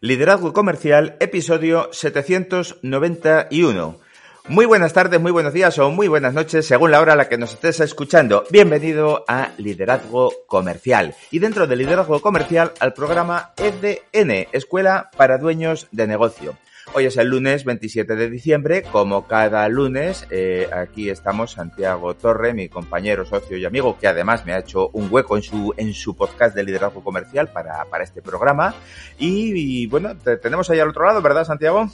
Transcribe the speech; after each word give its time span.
Liderazgo 0.00 0.52
Comercial, 0.52 1.16
episodio 1.18 1.88
791. 1.90 3.98
Muy 4.46 4.64
buenas 4.64 4.92
tardes, 4.92 5.20
muy 5.20 5.32
buenos 5.32 5.52
días 5.52 5.76
o 5.80 5.90
muy 5.90 6.06
buenas 6.06 6.34
noches, 6.34 6.68
según 6.68 6.92
la 6.92 7.00
hora 7.00 7.14
a 7.14 7.16
la 7.16 7.28
que 7.28 7.36
nos 7.36 7.54
estés 7.54 7.80
escuchando. 7.80 8.44
Bienvenido 8.48 9.24
a 9.26 9.50
Liderazgo 9.58 10.32
Comercial. 10.46 11.16
Y 11.32 11.40
dentro 11.40 11.66
de 11.66 11.74
Liderazgo 11.74 12.20
Comercial, 12.20 12.74
al 12.78 12.92
programa 12.92 13.50
EDN, 13.56 14.46
Escuela 14.52 15.10
para 15.16 15.36
Dueños 15.36 15.88
de 15.90 16.06
Negocio. 16.06 16.56
Hoy 16.94 17.04
es 17.04 17.16
el 17.18 17.28
lunes 17.28 17.64
27 17.64 18.16
de 18.16 18.30
diciembre, 18.30 18.82
como 18.82 19.26
cada 19.26 19.68
lunes, 19.68 20.26
eh, 20.30 20.68
aquí 20.72 21.10
estamos 21.10 21.52
Santiago 21.52 22.14
Torre, 22.14 22.54
mi 22.54 22.68
compañero, 22.68 23.26
socio 23.26 23.56
y 23.58 23.64
amigo, 23.64 23.98
que 23.98 24.08
además 24.08 24.46
me 24.46 24.52
ha 24.52 24.58
hecho 24.58 24.88
un 24.94 25.08
hueco 25.10 25.36
en 25.36 25.42
su, 25.42 25.74
en 25.76 25.92
su 25.92 26.16
podcast 26.16 26.56
de 26.56 26.64
liderazgo 26.64 27.04
comercial 27.04 27.48
para, 27.48 27.84
para 27.84 28.04
este 28.04 28.22
programa. 28.22 28.74
Y, 29.18 29.86
bueno, 29.86 30.16
tenemos 30.42 30.70
ahí 30.70 30.80
al 30.80 30.88
otro 30.88 31.04
lado, 31.04 31.20
¿verdad, 31.20 31.44
Santiago? 31.44 31.88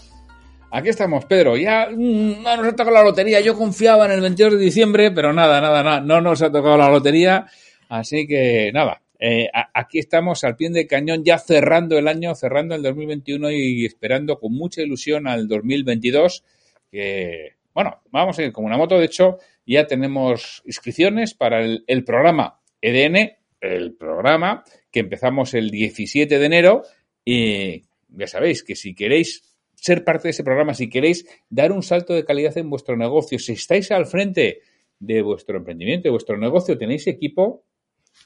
Aquí 0.71 0.89
estamos, 0.89 1.25
Pedro. 1.25 1.57
Ya 1.57 1.89
mm, 1.91 2.43
no 2.43 2.57
nos 2.57 2.67
ha 2.69 2.77
tocado 2.77 2.93
la 2.93 3.03
lotería. 3.03 3.41
Yo 3.41 3.57
confiaba 3.57 4.07
en 4.07 4.13
el 4.13 4.21
22 4.21 4.55
de 4.55 4.59
diciembre, 4.59 5.11
pero 5.11 5.33
nada, 5.33 5.61
nada, 5.61 5.83
nada. 5.83 6.01
No 6.01 6.21
nos 6.21 6.41
ha 6.41 6.51
tocado 6.51 6.77
la 6.77 6.89
lotería. 6.89 7.47
Así 7.89 8.27
que 8.27 8.71
nada, 8.73 9.01
eh, 9.19 9.49
aquí 9.73 9.99
estamos 9.99 10.45
al 10.45 10.57
pie 10.57 10.71
de 10.71 10.87
cañón, 10.87 11.25
ya 11.25 11.39
cerrando 11.39 11.99
el 11.99 12.09
año, 12.09 12.35
cerrando 12.35 12.75
el 12.75 12.83
2021 12.83 13.51
y 13.53 13.85
esperando 13.85 14.39
con 14.39 14.53
mucha 14.53 14.83
ilusión 14.83 15.27
al 15.27 15.49
2022. 15.49 16.45
Que, 16.91 17.55
bueno, 17.73 18.03
vamos 18.11 18.39
a 18.39 18.43
ir 18.43 18.53
como 18.53 18.67
una 18.67 18.77
moto. 18.77 18.99
De 18.99 19.07
hecho, 19.07 19.39
ya 19.67 19.87
tenemos 19.87 20.63
inscripciones 20.65 21.35
para 21.35 21.65
el, 21.65 21.85
el 21.87 22.05
programa 22.05 22.61
EDN, 22.81 23.33
el 23.61 23.95
programa 23.95 24.65
que 24.91 25.01
empezamos 25.01 25.55
el 25.55 25.71
17 25.71 26.39
de 26.39 26.47
enero. 26.47 26.83
Y 27.25 27.85
ya 28.09 28.27
sabéis 28.27 28.63
que 28.63 28.77
si 28.77 28.95
queréis 28.95 29.55
ser 29.75 30.05
parte 30.05 30.29
de 30.29 30.31
ese 30.31 30.45
programa, 30.45 30.75
si 30.75 30.89
queréis 30.89 31.27
dar 31.51 31.73
un 31.73 31.83
salto 31.83 32.15
de 32.15 32.25
calidad 32.25 32.57
en 32.59 32.71
vuestro 32.71 32.97
negocio, 32.97 33.39
si 33.39 33.53
estáis 33.53 33.91
al 33.91 34.07
frente 34.07 34.61
de 34.99 35.23
vuestro 35.23 35.59
emprendimiento, 35.59 36.05
de 36.05 36.11
vuestro 36.11 36.39
negocio, 36.39 36.79
tenéis 36.79 37.07
equipo, 37.07 37.65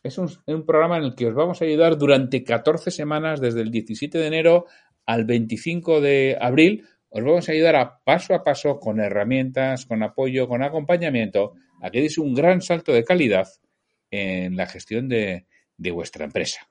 es 0.03 0.19
un, 0.19 0.67
programa 0.67 0.99
en 0.99 1.05
el 1.05 1.15
que 1.15 1.27
os 1.27 1.35
vamos 1.35 1.61
a 1.61 1.65
ayudar 1.65 1.99
durante 1.99 2.45
14 2.45 2.91
semanas, 2.91 3.41
desde 3.41 3.63
el 3.63 3.71
17 3.71 4.19
de 4.19 4.27
enero 4.27 4.67
al 5.07 5.25
25 5.25 6.01
de 6.01 6.37
abril. 6.41 6.87
Os 7.11 7.25
vamos 7.25 7.49
a 7.49 7.53
ayudar 7.53 7.77
a 7.77 8.01
paso 8.05 8.35
a 8.35 8.45
paso 8.45 8.79
con 8.79 9.01
herramientas, 9.01 9.87
con 9.87 10.03
apoyo, 10.03 10.47
con 10.47 10.63
acompañamiento, 10.63 11.55
a 11.81 11.91
que 11.91 12.01
deis 12.01 12.19
un 12.19 12.35
gran 12.35 12.61
salto 12.61 12.93
de 12.93 13.05
calidad 13.05 13.49
en 14.11 14.57
la 14.57 14.67
gestión 14.67 15.09
de, 15.09 15.47
vuestra 15.79 16.25
empresa 16.25 16.69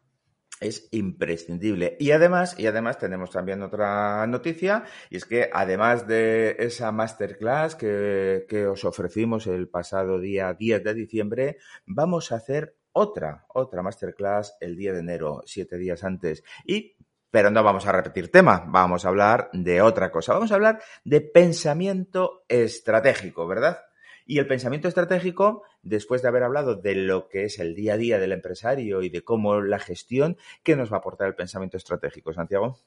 es 0.60 0.88
imprescindible. 0.90 1.98
Y 2.00 2.10
además, 2.10 2.56
y 2.58 2.66
además 2.66 2.98
tenemos 2.98 3.30
también 3.30 3.62
otra 3.62 4.26
noticia, 4.26 4.86
y 5.12 5.18
es 5.18 5.26
que 5.26 5.52
además 5.54 6.08
de 6.08 6.56
esa 6.58 6.92
masterclass 6.92 7.76
que, 7.76 8.48
que, 8.50 8.66
os 8.66 8.84
ofrecimos 8.84 9.46
el 9.46 9.70
pasado 9.70 10.20
día 10.20 10.56
10 10.56 10.84
de 10.84 10.94
diciembre, 10.96 11.58
vamos 11.86 12.32
a 12.32 12.38
hacer 12.38 12.76
otra, 12.98 13.46
otra 13.50 13.84
masterclass 13.84 14.58
el 14.60 14.76
día 14.76 14.92
de 14.92 15.00
enero, 15.00 15.44
siete 15.46 15.78
días 15.78 16.04
antes. 16.04 16.44
Y, 16.66 16.96
pero 17.30 17.52
no 17.52 17.64
vamos 17.64 17.86
a 17.86 17.92
repetir 17.92 18.32
tema, 18.32 18.66
vamos 18.68 19.06
a 19.06 19.10
hablar 19.10 19.50
de 19.54 19.82
otra 19.82 20.12
cosa. 20.12 20.34
Vamos 20.34 20.52
a 20.52 20.56
hablar 20.56 20.82
de 21.04 21.22
pensamiento 21.22 22.44
estratégico, 22.48 23.48
¿verdad? 23.48 23.78
Y 24.26 24.40
el 24.40 24.48
pensamiento 24.48 24.88
estratégico, 24.88 25.64
después 25.82 26.22
de 26.22 26.28
haber 26.28 26.44
hablado 26.44 26.76
de 26.76 26.96
lo 26.96 27.30
que 27.30 27.46
es 27.46 27.60
el 27.60 27.76
día 27.76 27.94
a 27.94 27.98
día 27.98 28.20
del 28.20 28.32
empresario 28.32 29.02
y 29.02 29.10
de 29.10 29.24
cómo 29.24 29.62
la 29.62 29.80
gestión, 29.80 30.38
¿qué 30.64 30.76
nos 30.76 30.92
va 30.92 30.98
a 30.98 31.00
aportar 31.00 31.28
el 31.28 31.36
pensamiento 31.36 31.78
estratégico, 31.78 32.34
Santiago? 32.34 32.80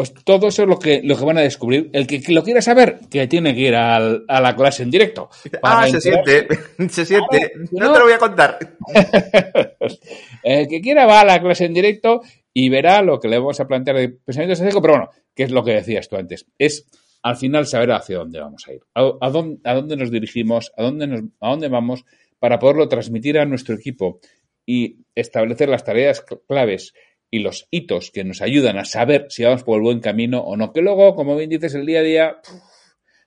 Pues 0.00 0.14
todo 0.24 0.48
eso 0.48 0.62
es 0.62 0.68
lo 0.70 0.78
que, 0.78 1.02
lo 1.04 1.14
que 1.14 1.24
van 1.26 1.36
a 1.36 1.42
descubrir. 1.42 1.90
El 1.92 2.06
que, 2.06 2.22
lo 2.32 2.42
quiera 2.42 2.62
saber, 2.62 3.00
que 3.10 3.26
tiene 3.26 3.54
que 3.54 3.60
ir 3.60 3.74
a 3.74 4.00
la 4.00 4.56
clase 4.56 4.82
en 4.82 4.90
directo. 4.90 5.28
Ah, 5.62 5.86
se 5.90 6.00
siente, 6.00 6.48
se 6.88 7.04
siente. 7.04 7.52
no, 7.72 7.92
te 7.92 7.98
lo 7.98 8.04
voy 8.06 8.14
a 8.14 8.18
contar. 8.18 8.58
el 10.42 10.68
que 10.68 10.80
quiera 10.80 11.04
va 11.04 11.20
a 11.20 11.26
la 11.26 11.42
clase 11.42 11.66
en 11.66 11.74
directo 11.74 12.22
y 12.54 12.70
verá 12.70 13.02
lo 13.02 13.20
que 13.20 13.28
le 13.28 13.38
vamos 13.38 13.60
a 13.60 13.66
plantear 13.66 13.98
de 13.98 14.08
pensamiento 14.08 14.54
estratégico, 14.54 14.80
pero 14.80 14.94
bueno, 14.94 15.10
que 15.34 15.42
es 15.42 15.50
lo 15.50 15.62
que 15.62 15.72
decías 15.72 16.08
tú 16.08 16.16
antes. 16.16 16.46
Es 16.56 16.86
al 17.22 17.36
final 17.36 17.66
saber 17.66 17.92
hacia 17.92 18.16
dónde 18.16 18.40
vamos 18.40 18.66
a 18.68 18.72
ir, 18.72 18.80
a, 18.94 19.28
dónde, 19.28 19.60
a 19.64 19.74
dónde, 19.74 19.98
nos 19.98 20.10
dirigimos, 20.10 20.72
a 20.78 20.82
dónde, 20.82 21.08
nos, 21.08 21.24
a 21.40 21.50
dónde 21.50 21.68
vamos, 21.68 22.06
para 22.38 22.58
poderlo 22.58 22.88
transmitir 22.88 23.38
a 23.38 23.44
nuestro 23.44 23.74
equipo 23.74 24.18
y 24.64 25.04
establecer 25.14 25.68
las 25.68 25.84
tareas 25.84 26.24
claves 26.48 26.94
y 27.30 27.38
los 27.40 27.68
hitos 27.70 28.10
que 28.10 28.24
nos 28.24 28.42
ayudan 28.42 28.78
a 28.78 28.84
saber 28.84 29.26
si 29.28 29.44
vamos 29.44 29.62
por 29.62 29.76
el 29.76 29.82
buen 29.82 30.00
camino 30.00 30.40
o 30.40 30.56
no. 30.56 30.72
Que 30.72 30.82
luego, 30.82 31.14
como 31.14 31.36
bien 31.36 31.50
dices, 31.50 31.74
el 31.74 31.86
día 31.86 32.00
a 32.00 32.02
día, 32.02 32.36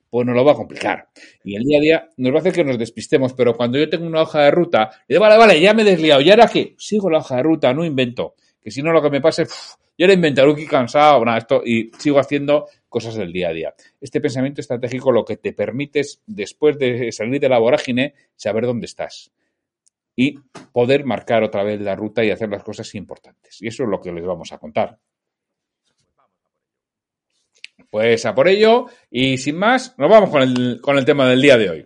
pues 0.10 0.26
nos 0.26 0.36
lo 0.36 0.44
va 0.44 0.52
a 0.52 0.56
complicar. 0.56 1.08
Y 1.44 1.56
el 1.56 1.64
día 1.64 1.78
a 1.78 1.82
día 1.82 2.10
nos 2.18 2.34
va 2.34 2.38
a 2.38 2.40
hacer 2.42 2.54
que 2.54 2.64
nos 2.64 2.78
despistemos. 2.78 3.34
Pero 3.34 3.56
cuando 3.56 3.78
yo 3.78 3.90
tengo 3.90 4.06
una 4.06 4.22
hoja 4.22 4.42
de 4.44 4.52
ruta, 4.52 4.90
digo, 5.08 5.22
vale, 5.22 5.38
vale, 5.38 5.62
ya 5.62 5.74
me 5.74 5.84
he 5.84 5.86
desliado. 5.86 6.22
¿Y 6.22 6.30
ahora 6.30 6.48
qué? 6.48 6.76
Sigo 6.78 7.10
la 7.10 7.20
hoja 7.20 7.38
de 7.38 7.44
ruta, 7.44 7.74
no 7.74 7.86
invento. 7.86 8.36
Que 8.62 8.72
si 8.72 8.82
no, 8.82 8.92
lo 8.92 9.02
que 9.02 9.10
me 9.10 9.22
pase, 9.22 9.46
yo 9.98 10.06
era 10.06 10.14
inventar, 10.14 10.48
aquí 10.48 10.66
cansado, 10.66 11.24
nada, 11.24 11.38
esto, 11.38 11.62
y 11.66 11.92
sigo 11.98 12.20
haciendo 12.20 12.68
cosas 12.90 13.16
del 13.16 13.32
día 13.34 13.50
a 13.50 13.54
día. 13.54 13.74
Este 14.00 14.22
pensamiento 14.22 14.62
estratégico 14.62 15.12
lo 15.12 15.26
que 15.26 15.38
te 15.38 15.54
permite 15.54 16.02
es, 16.02 16.22
después 16.26 16.78
de 16.78 17.12
salir 17.12 17.40
de 17.42 17.50
la 17.50 17.60
vorágine, 17.60 18.14
saber 18.36 18.66
dónde 18.66 18.86
estás 18.86 19.32
y 20.16 20.40
poder 20.74 21.06
marcar 21.06 21.44
otra 21.44 21.64
vez 21.64 21.80
la 21.80 21.96
ruta 21.96 22.24
y 22.24 22.32
hacer 22.32 22.50
las 22.50 22.64
cosas 22.64 22.94
importantes. 22.96 23.62
Y 23.62 23.68
eso 23.68 23.84
es 23.84 23.90
lo 23.90 24.02
que 24.02 24.12
les 24.12 24.26
vamos 24.26 24.52
a 24.52 24.58
contar. 24.58 24.98
Pues 27.90 28.26
a 28.26 28.34
por 28.34 28.48
ello 28.48 28.88
y 29.10 29.38
sin 29.38 29.56
más, 29.56 29.96
nos 30.00 30.10
vamos 30.10 30.32
con 30.32 30.42
el, 30.42 30.82
con 30.82 30.98
el 30.98 31.06
tema 31.06 31.28
del 31.28 31.42
día 31.42 31.58
de 31.58 31.70
hoy. 31.70 31.86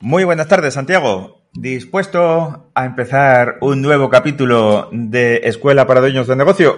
Muy 0.00 0.24
buenas 0.24 0.48
tardes, 0.48 0.74
Santiago. 0.74 1.42
¿Dispuesto 1.52 2.70
a 2.74 2.84
empezar 2.84 3.58
un 3.60 3.82
nuevo 3.82 4.08
capítulo 4.08 4.88
de 4.92 5.40
Escuela 5.44 5.86
para 5.86 6.00
Dueños 6.00 6.26
de 6.26 6.36
Negocio? 6.36 6.76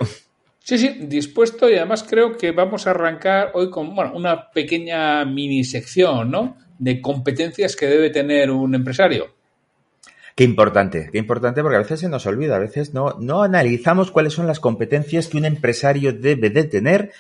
Sí, 0.59 0.79
sí, 0.79 0.97
dispuesto 1.03 1.69
y 1.69 1.75
además 1.75 2.05
creo 2.09 2.37
que 2.37 2.53
vamos 2.53 2.87
a 2.87 2.91
arrancar 2.91 3.51
hoy 3.55 3.69
con 3.69 3.95
bueno, 3.95 4.13
una 4.15 4.51
pequeña 4.51 5.25
mini 5.25 5.65
sección 5.65 6.31
¿no? 6.31 6.57
de 6.79 7.01
competencias 7.01 7.75
que 7.77 7.87
debe 7.87 8.11
tener 8.11 8.51
un 8.51 8.75
empresario. 8.75 9.42
Qué 10.35 10.45
importante, 10.45 11.11
qué 11.13 11.19
importante 11.19 11.63
porque 11.63 11.77
a 11.77 11.81
veces 11.81 12.01
se 12.01 12.09
nos 12.09 12.25
olvida, 12.27 12.57
a 12.57 12.61
veces 12.61 12.95
no, 12.95 13.17
no 13.21 13.43
analizamos 13.43 14.11
cuáles 14.11 14.33
son 14.33 14.47
las 14.47 14.61
competencias 14.61 15.29
que 15.29 15.37
un 15.37 15.45
empresario 15.45 16.13
debe 16.13 16.49
de 16.49 16.65
tener 16.65 17.13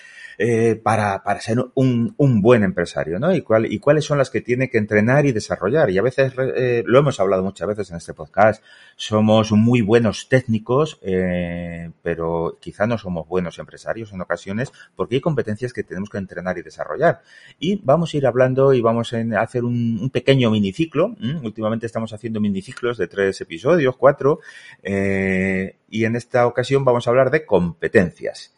eh, 0.45 0.75
para, 0.75 1.23
para, 1.23 1.41
ser 1.41 1.59
un, 1.75 2.15
un, 2.17 2.43
buen 2.43 2.65
empresario, 2.65 3.21
¿no? 3.21 3.33
Y, 3.33 3.45
y 3.71 3.79
cuáles 3.79 4.05
son 4.05 4.19
las 4.19 4.29
que 4.29 4.41
tiene 4.41 4.69
que 4.69 4.77
entrenar 4.77 5.25
y 5.25 5.31
desarrollar. 5.31 5.89
Y 5.91 5.99
a 5.99 6.03
veces, 6.03 6.33
eh, 6.57 6.83
lo 6.85 6.99
hemos 6.99 7.21
hablado 7.21 7.45
muchas 7.45 7.69
veces 7.69 7.93
en 7.93 7.99
este 7.99 8.13
podcast, 8.13 8.61
somos 8.97 9.53
muy 9.53 9.83
buenos 9.83 10.29
técnicos, 10.29 10.99
eh, 11.03 11.93
pero 12.03 12.59
quizá 12.61 12.89
no 12.89 12.99
somos 12.99 13.29
buenos 13.29 13.61
empresarios 13.61 14.13
en 14.13 14.21
ocasiones 14.21 14.73
porque 14.97 15.15
hay 15.15 15.21
competencias 15.21 15.73
que 15.73 15.85
tenemos 15.85 16.11
que 16.11 16.19
entrenar 16.19 16.59
y 16.59 16.63
desarrollar. 16.63 17.23
Y 17.61 17.77
vamos 17.77 18.13
a 18.13 18.17
ir 18.17 18.27
hablando 18.27 18.73
y 18.73 18.81
vamos 18.81 19.13
a 19.13 19.19
hacer 19.41 19.63
un, 19.63 20.11
pequeño 20.13 20.51
miniciclo. 20.51 21.15
Últimamente 21.45 21.87
estamos 21.87 22.13
haciendo 22.13 22.41
miniciclos 22.41 22.99
de 22.99 23.07
tres 23.07 23.41
episodios, 23.41 23.97
cuatro, 23.97 24.41
y 24.83 26.05
en 26.05 26.17
esta 26.17 26.49
ocasión 26.49 26.85
vamos 26.85 27.07
a 27.07 27.11
hablar 27.11 27.31
de 27.31 27.47
competencias 27.47 28.53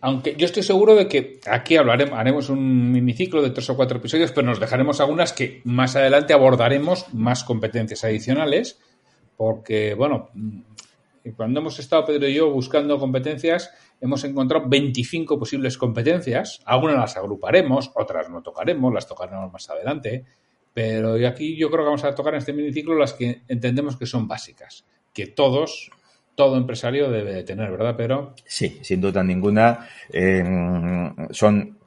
aunque 0.00 0.36
yo 0.36 0.46
estoy 0.46 0.62
seguro 0.62 0.94
de 0.94 1.08
que 1.08 1.40
aquí 1.46 1.76
hablaremos, 1.76 2.18
haremos 2.18 2.48
un 2.50 2.92
miniciclo 2.92 3.42
de 3.42 3.50
tres 3.50 3.68
o 3.70 3.76
cuatro 3.76 3.98
episodios, 3.98 4.32
pero 4.32 4.46
nos 4.46 4.60
dejaremos 4.60 5.00
algunas 5.00 5.32
que 5.32 5.60
más 5.64 5.96
adelante 5.96 6.32
abordaremos 6.32 7.12
más 7.12 7.42
competencias 7.44 8.04
adicionales, 8.04 8.78
porque, 9.36 9.94
bueno, 9.94 10.30
mm, 10.34 10.60
cuando 11.36 11.60
hemos 11.60 11.78
estado 11.78 12.04
Pedro 12.04 12.28
y 12.28 12.34
yo 12.34 12.50
buscando 12.50 12.98
competencias, 12.98 13.70
hemos 14.00 14.24
encontrado 14.24 14.68
25 14.68 15.38
posibles 15.38 15.78
competencias. 15.78 16.60
Algunas 16.64 16.96
las 16.96 17.16
agruparemos, 17.16 17.92
otras 17.94 18.28
no 18.28 18.42
tocaremos, 18.42 18.92
las 18.92 19.06
tocaremos 19.06 19.52
más 19.52 19.70
adelante. 19.70 20.24
Pero 20.74 21.14
aquí 21.26 21.56
yo 21.56 21.70
creo 21.70 21.84
que 21.84 21.86
vamos 21.86 22.04
a 22.04 22.14
tocar 22.14 22.34
en 22.34 22.38
este 22.38 22.52
miniciclo 22.52 22.94
las 22.96 23.12
que 23.12 23.42
entendemos 23.46 23.96
que 23.96 24.06
son 24.06 24.26
básicas, 24.26 24.84
que 25.12 25.26
todos 25.26 25.90
todo 26.34 26.56
empresario 26.56 27.10
debe 27.10 27.34
de 27.34 27.42
tener, 27.42 27.70
¿verdad, 27.70 27.94
Pero 27.96 28.34
Sí, 28.46 28.78
sin 28.82 29.00
duda 29.00 29.22
ninguna. 29.22 29.86
son 31.30 31.78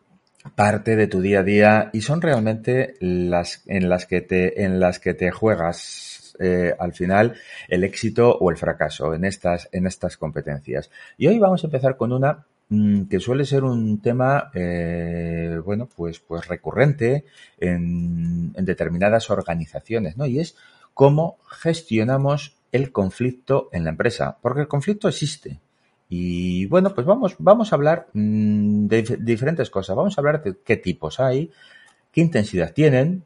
parte 0.54 0.96
de 0.96 1.08
tu 1.08 1.22
día 1.22 1.40
a 1.40 1.44
día 1.44 1.90
y 1.94 2.02
son 2.02 2.22
realmente 2.22 2.96
las 3.00 3.64
en 3.66 3.90
las 3.90 4.06
que 4.06 4.22
te 4.22 4.64
en 4.64 4.80
las 4.80 5.00
que 5.00 5.14
te 5.14 5.32
juegas 5.32 6.36
eh, 6.40 6.74
al 6.78 6.94
final 6.94 7.36
el 7.68 7.84
éxito 7.84 8.38
o 8.38 8.52
el 8.52 8.58
fracaso 8.58 9.14
en 9.14 9.26
estas 9.26 9.70
en 9.72 9.88
estas 9.88 10.18
competencias. 10.18 10.92
Y 11.18 11.28
hoy 11.28 11.40
vamos 11.40 11.64
a 11.64 11.68
empezar 11.68 11.98
con 11.98 12.12
una 12.12 12.46
mm, 12.70 13.06
que 13.06 13.20
suele 13.20 13.46
ser 13.46 13.64
un 13.64 14.02
tema 14.02 14.52
eh, 14.54 15.60
bueno 15.64 15.88
pues 15.96 16.20
pues 16.20 16.48
recurrente 16.48 17.26
en, 17.60 18.54
en 18.56 18.66
determinadas 18.66 19.30
organizaciones, 19.30 20.18
¿no? 20.18 20.26
Y 20.26 20.40
es 20.40 20.56
cómo 20.94 21.38
gestionamos 21.50 22.56
el 22.76 22.92
conflicto 22.92 23.70
en 23.72 23.84
la 23.84 23.92
empresa, 23.92 24.38
porque 24.42 24.62
el 24.62 24.68
conflicto 24.68 25.08
existe 25.08 25.60
Y 26.10 26.66
bueno, 26.68 26.94
pues 26.94 27.08
vamos, 27.08 27.36
vamos 27.40 27.72
a 27.72 27.76
hablar 27.76 28.08
mm, 28.14 28.88
de, 28.88 29.18
diferentes 29.20 29.70
cosas. 29.70 29.96
Vamos 29.96 30.18
a 30.18 30.22
hablar 30.22 30.44
de 30.44 30.58
qué 30.64 30.78
tipos 30.78 31.20
hay, 31.20 31.52
qué 32.12 32.22
intensidad 32.22 32.74
tienen, 32.74 33.24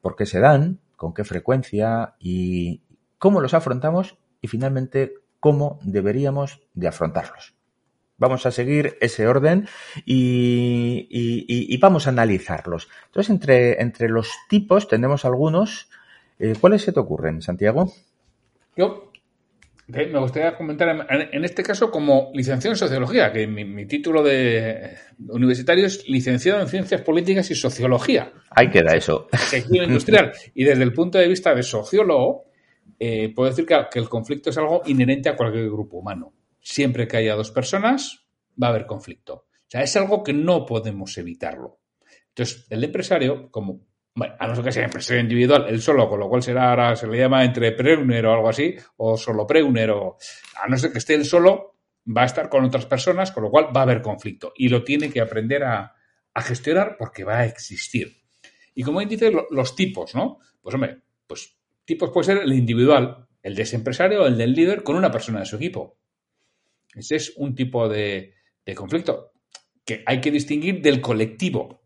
por 0.00 0.14
qué 0.14 0.26
se 0.26 0.40
dan, 0.40 0.78
con 0.96 1.14
qué 1.14 1.24
frecuencia 1.24 2.14
y 2.20 2.80
cómo 3.18 3.40
los 3.40 3.54
afrontamos 3.54 4.16
y 4.40 4.48
finalmente 4.48 5.14
cómo 5.40 5.78
deberíamos 5.82 6.60
de 6.74 6.88
afrontarlos. 6.88 7.54
Vamos 8.18 8.46
a 8.46 8.52
seguir 8.52 8.96
ese 9.00 9.26
orden 9.26 9.66
y, 10.04 11.76
vamos 11.78 12.06
a 12.06 12.10
analizarlos. 12.10 12.88
Entonces, 13.06 13.30
entre, 13.30 13.82
entre 13.82 14.08
los 14.08 14.30
tipos 14.48 14.86
tenemos 14.86 15.24
algunos. 15.24 15.88
Eh, 16.38 16.54
¿Cuáles 16.60 16.82
se 16.82 16.92
te 16.92 17.00
ocurren, 17.00 17.42
Santiago? 17.42 17.92
Yo 18.76 19.12
me 19.86 20.18
gustaría 20.18 20.56
comentar, 20.56 21.06
en, 21.10 21.44
este 21.44 21.62
caso, 21.62 21.90
como 21.90 22.30
licenciado 22.34 22.72
en 22.72 22.78
Sociología, 22.78 23.32
que 23.32 23.46
mi, 23.46 23.86
título 23.86 24.22
de 24.22 24.96
universitario 25.28 25.86
es 25.86 26.08
licenciado 26.08 26.60
en 26.60 26.68
Ciencias 26.68 27.02
Políticas 27.02 27.50
y 27.50 27.54
Sociología. 27.54 28.32
Ahí 28.50 28.70
queda 28.70 28.94
eso. 28.94 29.28
industrial. 29.70 30.32
Y 30.54 30.64
desde 30.64 30.82
el 30.82 30.92
punto 30.92 31.18
de 31.18 31.28
vista 31.28 31.54
de 31.54 31.62
sociólogo, 31.62 32.44
eh, 32.98 33.32
puedo 33.34 33.50
decir 33.50 33.66
que, 33.66 33.98
el 33.98 34.08
conflicto 34.08 34.50
es 34.50 34.58
algo 34.58 34.82
inherente 34.86 35.28
a 35.28 35.36
cualquier 35.36 35.66
grupo 35.66 35.98
humano. 35.98 36.32
Siempre 36.60 37.06
que 37.06 37.18
haya 37.18 37.34
dos 37.34 37.50
personas, 37.50 38.24
va 38.60 38.68
a 38.68 38.70
haber 38.70 38.86
conflicto. 38.86 39.34
O 39.34 39.66
sea, 39.66 39.82
es 39.82 39.94
algo 39.96 40.22
que 40.22 40.32
no 40.32 40.64
podemos 40.64 41.18
evitarlo. 41.18 41.80
Entonces, 42.28 42.66
el 42.70 42.82
empresario, 42.84 43.50
como 43.50 43.80
bueno, 44.14 44.34
a 44.38 44.46
no 44.46 44.54
ser 44.54 44.64
que 44.64 44.72
sea 44.72 44.84
empresario 44.84 45.22
individual, 45.22 45.66
él 45.68 45.80
solo, 45.80 46.08
con 46.08 46.20
lo 46.20 46.28
cual 46.28 46.42
será 46.42 46.70
ahora 46.70 46.96
se 46.96 47.06
le 47.06 47.18
llama 47.18 47.44
entrepreneur 47.44 48.26
o 48.26 48.32
algo 48.34 48.48
así, 48.48 48.74
o 48.96 49.16
solo 49.16 49.46
o 49.46 50.16
a 50.62 50.68
no 50.68 50.76
ser 50.76 50.92
que 50.92 50.98
esté 50.98 51.14
él 51.14 51.24
solo, 51.24 51.76
va 52.06 52.22
a 52.22 52.26
estar 52.26 52.48
con 52.48 52.64
otras 52.64 52.84
personas, 52.86 53.32
con 53.32 53.44
lo 53.44 53.50
cual 53.50 53.74
va 53.74 53.80
a 53.80 53.84
haber 53.84 54.02
conflicto 54.02 54.52
y 54.56 54.68
lo 54.68 54.84
tiene 54.84 55.10
que 55.10 55.20
aprender 55.20 55.64
a, 55.64 55.94
gestionar 56.34 56.96
porque 56.98 57.24
va 57.24 57.40
a 57.40 57.46
existir. 57.46 58.22
Y 58.74 58.82
como 58.82 59.00
dice, 59.00 59.30
los 59.50 59.76
tipos, 59.76 60.14
¿no? 60.14 60.38
Pues 60.62 60.74
hombre, 60.74 61.02
pues 61.26 61.58
tipos 61.84 62.10
puede 62.10 62.24
ser 62.24 62.38
el 62.38 62.52
individual, 62.54 63.28
el 63.42 63.54
de 63.54 63.62
ese 63.62 63.76
empresario 63.76 64.22
o 64.22 64.26
el 64.26 64.38
del 64.38 64.54
líder 64.54 64.82
con 64.82 64.96
una 64.96 65.10
persona 65.10 65.40
de 65.40 65.46
su 65.46 65.56
equipo. 65.56 65.98
Ese 66.94 67.16
es 67.16 67.34
un 67.36 67.54
tipo 67.54 67.86
de 67.86 68.34
conflicto 68.74 69.32
que 69.84 70.02
hay 70.06 70.20
que 70.20 70.30
distinguir 70.30 70.80
del 70.80 71.00
colectivo 71.00 71.81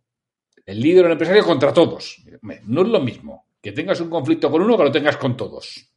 el 0.66 0.80
líder 0.80 1.04
o 1.04 1.06
el 1.06 1.12
empresario 1.12 1.44
contra 1.44 1.72
todos. 1.72 2.22
No 2.64 2.82
es 2.82 2.88
lo 2.88 3.00
mismo 3.00 3.46
que 3.62 3.72
tengas 3.72 4.00
un 4.00 4.10
conflicto 4.10 4.50
con 4.50 4.62
uno 4.62 4.76
que 4.76 4.84
lo 4.84 4.92
tengas 4.92 5.16
con 5.16 5.36
todos. 5.36 5.88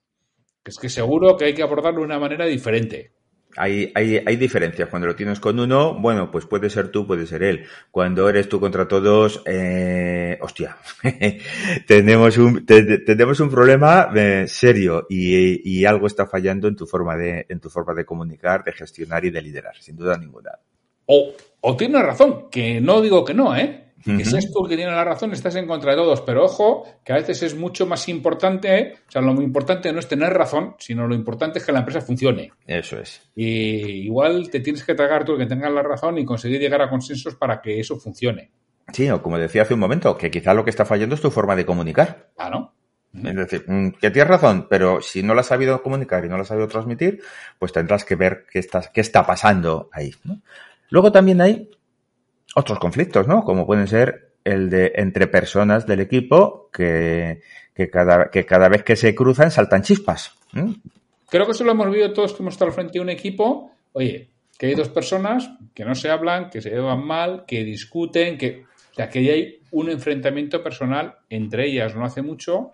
Es 0.64 0.78
que 0.78 0.90
seguro 0.90 1.36
que 1.36 1.46
hay 1.46 1.54
que 1.54 1.64
abordarlo 1.64 2.00
de 2.00 2.06
una 2.06 2.20
manera 2.20 2.46
diferente. 2.46 3.12
Hay, 3.58 3.92
hay, 3.96 4.22
hay, 4.24 4.36
diferencias. 4.36 4.90
Cuando 4.90 5.08
lo 5.08 5.16
tienes 5.16 5.40
con 5.40 5.60
uno, 5.60 6.00
bueno, 6.00 6.30
pues 6.30 6.46
puede 6.46 6.70
ser 6.70 6.90
tú, 6.90 7.08
puede 7.08 7.26
ser 7.26 7.42
él. 7.42 7.66
Cuando 7.90 8.30
eres 8.30 8.48
tú 8.48 8.60
contra 8.60 8.88
todos, 8.88 9.42
eh, 9.48 10.38
hostia, 10.42 10.78
tenemos 11.88 12.38
un, 12.38 12.64
tenemos 12.66 13.40
un 13.40 13.50
problema 13.50 14.12
eh, 14.16 14.46
serio 14.48 15.08
y, 15.10 15.80
y, 15.80 15.86
algo 15.86 16.06
está 16.06 16.28
fallando 16.28 16.68
en 16.68 16.76
tu 16.76 16.86
forma 16.86 17.18
de, 17.18 17.48
en 17.50 17.60
tu 17.60 17.72
forma 17.72 17.96
de 17.96 18.06
comunicar, 18.06 18.64
de 18.64 18.72
gestionar 18.72 19.26
y 19.26 19.32
de 19.32 19.42
liderar, 19.42 19.76
sin 19.80 19.96
duda 19.96 20.16
ninguna. 20.16 20.52
O, 21.08 21.34
o 21.62 21.76
tienes 21.76 22.04
razón, 22.04 22.50
que 22.52 22.80
no 22.80 23.02
digo 23.02 23.26
que 23.26 23.34
no, 23.34 23.56
¿eh? 23.56 23.79
Que 24.04 24.26
seas 24.26 24.52
tú 24.52 24.64
el 24.64 24.70
que 24.70 24.76
tiene 24.76 24.92
la 24.92 25.04
razón, 25.04 25.34
estás 25.34 25.56
en 25.56 25.68
contra 25.68 25.92
de 25.92 25.98
todos. 25.98 26.22
Pero 26.22 26.46
ojo, 26.46 26.86
que 27.04 27.14
a 27.14 27.18
veces 27.18 27.44
es 27.44 27.56
mucho 27.56 27.86
más 27.86 28.08
importante, 28.10 28.96
o 29.08 29.12
sea, 29.12 29.22
lo 29.22 29.34
muy 29.34 29.44
importante 29.44 29.92
no 29.92 30.00
es 30.00 30.08
tener 30.08 30.34
razón, 30.34 30.76
sino 30.80 31.08
lo 31.08 31.16
importante 31.16 31.60
es 31.60 31.66
que 31.66 31.72
la 31.72 31.80
empresa 31.80 32.02
funcione. 32.02 32.52
Eso 32.66 33.00
es. 33.00 33.22
Y 33.36 34.06
igual 34.06 34.50
te 34.50 34.60
tienes 34.62 34.84
que 34.84 34.96
tragar 34.96 35.26
tú 35.26 35.34
el 35.34 35.40
que 35.40 35.46
tengas 35.46 35.72
la 35.72 35.84
razón 35.84 36.18
y 36.18 36.26
conseguir 36.26 36.60
llegar 36.60 36.82
a 36.82 36.90
consensos 36.90 37.36
para 37.36 37.62
que 37.62 37.80
eso 37.80 37.98
funcione. 37.98 38.52
Sí, 38.94 39.10
o 39.10 39.22
como 39.22 39.38
decía 39.38 39.64
hace 39.64 39.74
un 39.74 39.80
momento, 39.80 40.18
que 40.18 40.32
quizá 40.32 40.54
lo 40.54 40.64
que 40.64 40.70
está 40.70 40.86
fallando 40.86 41.16
es 41.16 41.22
tu 41.22 41.32
forma 41.32 41.56
de 41.56 41.66
comunicar. 41.66 42.30
Ah, 42.38 42.50
¿no? 42.50 42.74
Es 43.14 43.36
decir, 43.36 43.66
mm, 43.68 43.92
que 44.00 44.12
tienes 44.12 44.30
razón, 44.30 44.68
pero 44.70 45.02
si 45.02 45.24
no 45.24 45.34
la 45.34 45.42
has 45.42 45.48
sabido 45.48 45.82
comunicar 45.82 46.24
y 46.24 46.30
no 46.30 46.36
la 46.36 46.44
has 46.44 46.48
sabido 46.48 46.68
transmitir, 46.68 47.22
pues 47.58 47.74
tendrás 47.74 48.06
que 48.06 48.16
ver 48.16 48.46
qué 48.52 48.60
está, 48.60 48.82
qué 48.94 49.02
está 49.02 49.26
pasando 49.26 49.90
ahí. 49.92 50.14
Luego 50.90 51.12
también 51.12 51.42
hay 51.42 51.70
otros 52.56 52.80
conflictos, 52.80 53.28
¿no? 53.28 53.44
Como 53.44 53.66
pueden 53.66 53.88
ser 53.88 54.34
el 54.44 54.70
de 54.70 54.94
entre 54.96 55.28
personas 55.28 55.86
del 55.86 56.00
equipo 56.00 56.70
que, 56.72 57.42
que, 57.74 57.90
cada, 57.90 58.30
que 58.30 58.46
cada 58.46 58.70
vez 58.70 58.84
que 58.84 58.96
se 58.96 59.14
cruzan 59.14 59.52
saltan 59.52 59.84
chispas. 59.84 60.36
Creo 61.30 61.46
que 61.46 61.52
eso 61.52 61.64
lo 61.64 61.72
hemos 61.72 61.92
visto 61.92 62.14
todos 62.14 62.34
que 62.34 62.42
hemos 62.42 62.56
estado 62.56 62.72
frente 62.72 63.00
a 63.00 63.02
un 63.02 63.10
equipo. 63.10 63.72
Oye, 63.94 64.30
que 64.58 64.68
hay 64.68 64.76
dos 64.76 64.90
personas 64.90 65.50
que 65.74 65.86
no 65.86 65.96
se 65.96 66.10
hablan, 66.10 66.50
que 66.50 66.62
se 66.62 66.70
llevan 66.70 67.06
mal, 67.06 67.46
que 67.48 67.64
discuten, 67.64 68.38
que, 68.38 68.66
o 68.98 69.10
que 69.10 69.20
hay 69.20 69.62
un 69.72 69.90
enfrentamiento 69.90 70.64
personal 70.64 71.16
entre 71.30 71.68
ellas. 71.68 71.96
No 71.96 72.04
hace 72.04 72.22
mucho, 72.22 72.72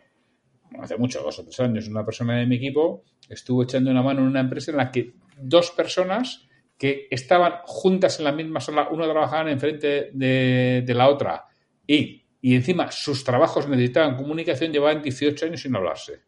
no 0.71 0.83
hace 0.83 0.97
mucho, 0.97 1.21
dos 1.21 1.39
o 1.39 1.43
tres 1.43 1.59
años, 1.59 1.87
una 1.87 2.05
persona 2.05 2.37
de 2.37 2.45
mi 2.45 2.55
equipo 2.55 3.03
estuvo 3.29 3.63
echando 3.63 3.91
una 3.91 4.03
mano 4.03 4.21
en 4.21 4.27
una 4.27 4.39
empresa 4.39 4.71
en 4.71 4.77
la 4.77 4.91
que 4.91 5.13
dos 5.37 5.71
personas 5.71 6.44
que 6.77 7.07
estaban 7.09 7.53
juntas 7.63 8.19
en 8.19 8.25
la 8.25 8.31
misma 8.31 8.59
sala, 8.59 8.89
una 8.89 9.05
trabajaba 9.05 9.49
enfrente 9.49 10.09
de, 10.13 10.83
de 10.85 10.93
la 10.93 11.09
otra 11.09 11.45
y, 11.87 12.25
y, 12.41 12.55
encima 12.55 12.91
sus 12.91 13.23
trabajos 13.23 13.67
necesitaban 13.67 14.17
comunicación, 14.17 14.71
llevaban 14.71 15.01
18 15.01 15.45
años 15.45 15.61
sin 15.61 15.75
hablarse. 15.75 16.21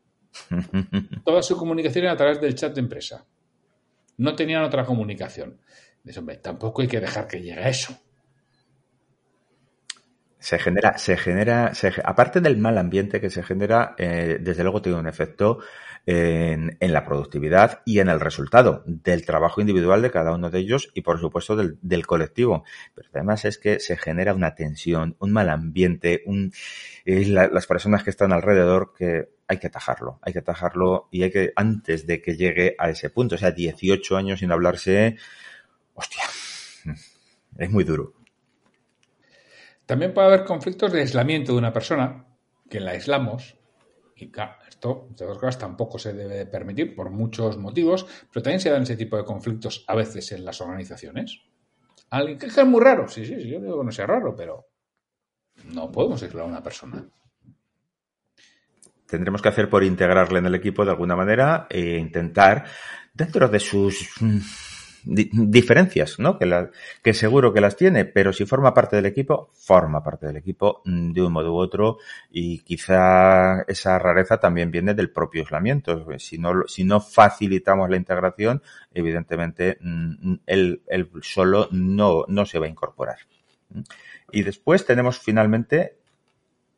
Toda 1.26 1.42
su 1.42 1.58
comunicación 1.58 2.06
era 2.06 2.14
a 2.14 2.18
través 2.18 2.40
del 2.40 2.56
chat 2.56 2.74
de 2.74 2.82
empresa. 2.82 3.26
No 4.18 4.36
tenían 4.36 4.64
otra 4.64 4.86
comunicación. 4.86 5.60
Dice, 6.04 6.20
hombre, 6.20 6.38
tampoco 6.38 6.82
hay 6.82 6.88
que 6.88 7.00
dejar 7.00 7.28
que 7.28 7.42
llegue 7.42 7.60
a 7.60 7.70
eso. 7.70 7.98
Se 10.40 10.60
genera, 10.60 10.98
se 10.98 11.18
genera, 11.18 11.74
aparte 12.06 12.40
del 12.40 12.58
mal 12.58 12.78
ambiente 12.78 13.20
que 13.20 13.30
se 13.30 13.44
genera, 13.44 13.96
eh, 13.98 14.38
desde 14.40 14.64
luego 14.64 14.82
tiene 14.82 15.00
un 15.00 15.08
efecto 15.08 15.60
en, 16.08 16.78
la 16.80 17.04
productividad 17.04 17.82
y 17.86 18.00
en 18.00 18.08
el 18.08 18.22
resultado 18.22 18.82
del 18.86 19.26
trabajo 19.26 19.60
individual 19.60 20.02
de 20.02 20.10
cada 20.10 20.34
uno 20.34 20.50
de 20.50 20.60
ellos 20.60 20.90
y 20.94 21.02
por 21.02 21.20
supuesto 21.20 21.58
del, 21.58 22.08
colectivo. 22.08 22.64
Pero 22.96 23.10
además 23.14 23.44
es 23.44 23.58
que 23.58 23.82
se 23.82 23.98
genera 23.98 24.34
una 24.34 24.56
tensión, 24.56 25.18
un 25.20 25.32
mal 25.34 25.50
ambiente, 25.50 26.24
un, 26.26 26.54
las 27.06 27.68
personas 27.68 28.04
que 28.04 28.10
están 28.10 28.32
alrededor 28.32 28.94
que 28.98 29.30
hay 29.50 29.58
que 29.60 29.68
atajarlo, 29.68 30.20
hay 30.22 30.32
que 30.32 30.40
atajarlo 30.40 31.10
y 31.12 31.24
hay 31.24 31.32
que, 31.32 31.52
antes 31.58 32.08
de 32.08 32.22
que 32.22 32.38
llegue 32.38 32.76
a 32.80 32.90
ese 32.90 33.10
punto, 33.10 33.36
o 33.36 33.38
sea, 33.38 33.52
18 33.52 34.16
años 34.16 34.40
sin 34.40 34.52
hablarse, 34.52 35.18
hostia, 35.94 36.24
es 37.58 37.70
muy 37.70 37.84
duro. 37.84 38.14
También 39.86 40.14
puede 40.14 40.28
haber 40.28 40.46
conflictos 40.46 40.94
de 40.94 41.02
aislamiento 41.02 41.52
de 41.52 41.58
una 41.58 41.74
persona, 41.74 42.26
que 42.70 42.80
la 42.80 42.92
aislamos, 42.92 43.58
y 44.16 44.32
esto, 44.78 45.10
tampoco 45.60 45.98
se 45.98 46.14
debe 46.14 46.46
permitir 46.46 46.96
por 46.96 47.10
muchos 47.10 47.58
motivos, 47.58 48.06
pero 48.32 48.44
también 48.44 48.60
se 48.60 48.70
dan 48.70 48.84
ese 48.84 48.96
tipo 48.96 49.18
de 49.18 49.26
conflictos 49.26 49.84
a 49.88 49.96
veces 49.96 50.32
en 50.32 50.46
las 50.46 50.62
organizaciones. 50.62 51.42
Alguien 52.12 52.38
que 52.38 52.46
es 52.46 52.66
muy 52.66 52.82
raro, 52.82 53.08
sí, 53.08 53.26
sí, 53.26 53.36
sí, 53.42 53.50
yo 53.50 53.60
digo 53.60 53.80
que 53.80 53.86
no 53.86 53.92
sea 53.92 54.06
raro, 54.06 54.36
pero 54.36 54.68
no 55.74 55.92
podemos 55.92 56.22
aislar 56.22 56.44
a 56.44 56.48
una 56.48 56.64
persona. 56.64 57.06
Tendremos 59.08 59.42
que 59.42 59.50
hacer 59.50 59.70
por 59.70 59.84
integrarle 59.84 60.40
en 60.40 60.46
el 60.46 60.56
equipo 60.56 60.86
de 60.86 60.92
alguna 60.92 61.16
manera 61.16 61.66
e 61.70 61.98
intentar, 61.98 62.66
dentro 63.14 63.48
de 63.48 63.60
sus 63.60 64.10
diferencias, 65.08 66.20
¿no? 66.20 66.38
Que, 66.38 66.46
la, 66.46 66.70
que 67.02 67.14
seguro 67.14 67.54
que 67.54 67.62
las 67.62 67.76
tiene, 67.76 68.06
pero 68.06 68.34
si 68.34 68.46
forma 68.46 68.74
parte 68.74 68.96
del 68.96 69.06
equipo, 69.06 69.50
forma 69.54 70.04
parte 70.04 70.28
del 70.28 70.38
equipo 70.38 70.82
mm, 70.86 71.12
de 71.14 71.22
un 71.22 71.32
modo 71.32 71.54
u 71.54 71.58
otro 71.58 71.98
y 72.30 72.60
quizá 72.60 73.62
esa 73.68 73.98
rareza 74.00 74.40
también 74.40 74.72
viene 74.72 74.94
del 74.94 75.12
propio 75.12 75.42
aislamiento. 75.42 76.06
Si 76.20 76.38
no, 76.38 76.64
si 76.68 76.84
no 76.84 77.00
facilitamos 77.00 77.90
la 77.90 77.98
integración, 77.98 78.62
evidentemente 78.94 79.78
mm, 79.80 80.34
él, 80.46 80.82
solo 81.22 81.68
no, 81.72 82.26
no 82.28 82.46
se 82.46 82.60
va 82.60 82.66
a 82.66 82.70
incorporar. 82.70 83.18
Y 84.32 84.44
después 84.44 84.86
tenemos 84.86 85.20
finalmente 85.20 85.98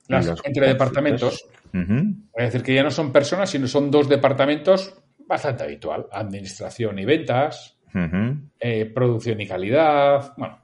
las 0.08 0.28
entre 0.44 0.68
departamentos. 0.68 1.46
Es 1.72 2.46
decir, 2.46 2.64
que 2.64 2.74
ya 2.74 2.84
no 2.84 2.92
son 2.92 3.12
personas, 3.12 3.50
sino 3.50 3.68
son 3.68 3.92
dos 3.92 4.10
departamentos 4.10 4.96
bastante 5.30 5.64
habitual. 5.64 6.08
Administración 6.12 6.98
y 6.98 7.06
ventas, 7.06 7.78
eh, 8.60 8.86
producción 8.86 9.42
y 9.42 9.48
calidad, 9.48 10.34
bueno, 10.38 10.60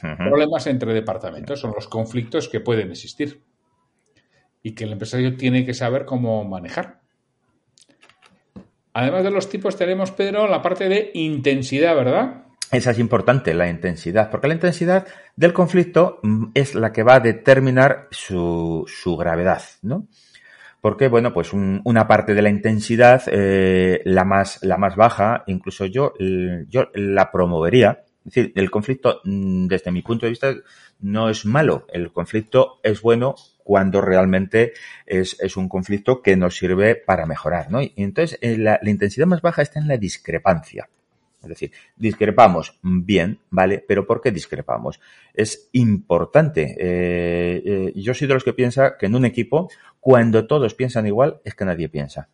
problemas 0.00 0.66
entre 0.66 0.92
departamentos, 0.94 1.60
son 1.60 1.72
los 1.74 1.88
conflictos 1.88 2.48
que 2.48 2.60
pueden 2.60 2.90
existir 2.90 3.42
y 4.62 4.74
que 4.74 4.84
el 4.84 4.92
empresario 4.92 5.36
tiene 5.36 5.64
que 5.64 5.74
saber 5.74 6.04
cómo 6.04 6.44
manejar. 6.44 7.00
Además 8.92 9.22
de 9.24 9.30
los 9.30 9.48
tipos 9.48 9.76
tenemos, 9.76 10.10
Pedro, 10.10 10.48
la 10.48 10.60
parte 10.60 10.88
de 10.88 11.10
intensidad, 11.14 11.94
¿verdad? 11.94 12.44
Esa 12.70 12.90
es 12.90 12.98
importante, 12.98 13.54
la 13.54 13.68
intensidad, 13.68 14.30
porque 14.30 14.48
la 14.48 14.54
intensidad 14.54 15.06
del 15.36 15.52
conflicto 15.52 16.20
mm, 16.22 16.46
es 16.54 16.74
la 16.74 16.92
que 16.92 17.02
va 17.02 17.14
a 17.14 17.20
determinar 17.20 18.08
su, 18.10 18.84
su 18.86 19.16
gravedad, 19.16 19.62
¿no? 19.82 20.06
Porque, 20.80 21.08
bueno, 21.08 21.32
pues 21.32 21.52
una 21.52 22.06
parte 22.06 22.34
de 22.34 22.42
la 22.42 22.50
intensidad, 22.50 23.22
eh, 23.26 24.00
la, 24.04 24.24
más, 24.24 24.62
la 24.62 24.76
más 24.76 24.94
baja, 24.94 25.42
incluso 25.46 25.86
yo, 25.86 26.14
yo 26.68 26.88
la 26.94 27.32
promovería. 27.32 28.04
Es 28.24 28.34
decir, 28.34 28.52
el 28.54 28.70
conflicto, 28.70 29.20
mm, 29.24 29.66
desde 29.66 29.90
mi 29.90 30.02
punto 30.02 30.26
de 30.26 30.30
vista, 30.30 30.54
no 31.00 31.30
es 31.30 31.44
malo. 31.44 31.86
El 31.92 32.12
conflicto 32.12 32.78
es 32.82 33.02
bueno 33.02 33.34
cuando 33.64 34.00
realmente 34.00 34.72
es, 35.04 35.36
es 35.40 35.56
un 35.56 35.68
conflicto 35.68 36.22
que 36.22 36.36
nos 36.36 36.56
sirve 36.56 36.94
para 36.94 37.26
mejorar, 37.26 37.70
¿no? 37.70 37.82
Y 37.82 37.92
entonces, 37.96 38.38
eh, 38.40 38.56
la, 38.56 38.78
la 38.80 38.90
intensidad 38.90 39.26
más 39.26 39.42
baja 39.42 39.62
está 39.62 39.80
en 39.80 39.88
la 39.88 39.96
discrepancia. 39.96 40.88
Es 41.42 41.48
decir, 41.48 41.72
discrepamos 41.96 42.78
bien, 42.82 43.38
¿vale? 43.50 43.84
Pero 43.86 44.06
¿por 44.06 44.20
qué 44.20 44.32
discrepamos? 44.32 45.00
Es 45.32 45.68
importante. 45.72 46.76
Eh, 46.78 47.62
eh, 47.64 47.92
yo 47.94 48.12
soy 48.12 48.26
de 48.26 48.34
los 48.34 48.42
que 48.42 48.52
piensa 48.52 48.96
que 48.98 49.06
en 49.06 49.14
un 49.14 49.24
equipo, 49.24 49.70
cuando 50.08 50.46
todos 50.46 50.72
piensan 50.72 51.06
igual, 51.06 51.42
es 51.44 51.54
que 51.54 51.66
nadie 51.66 51.90
piensa. 51.90 52.30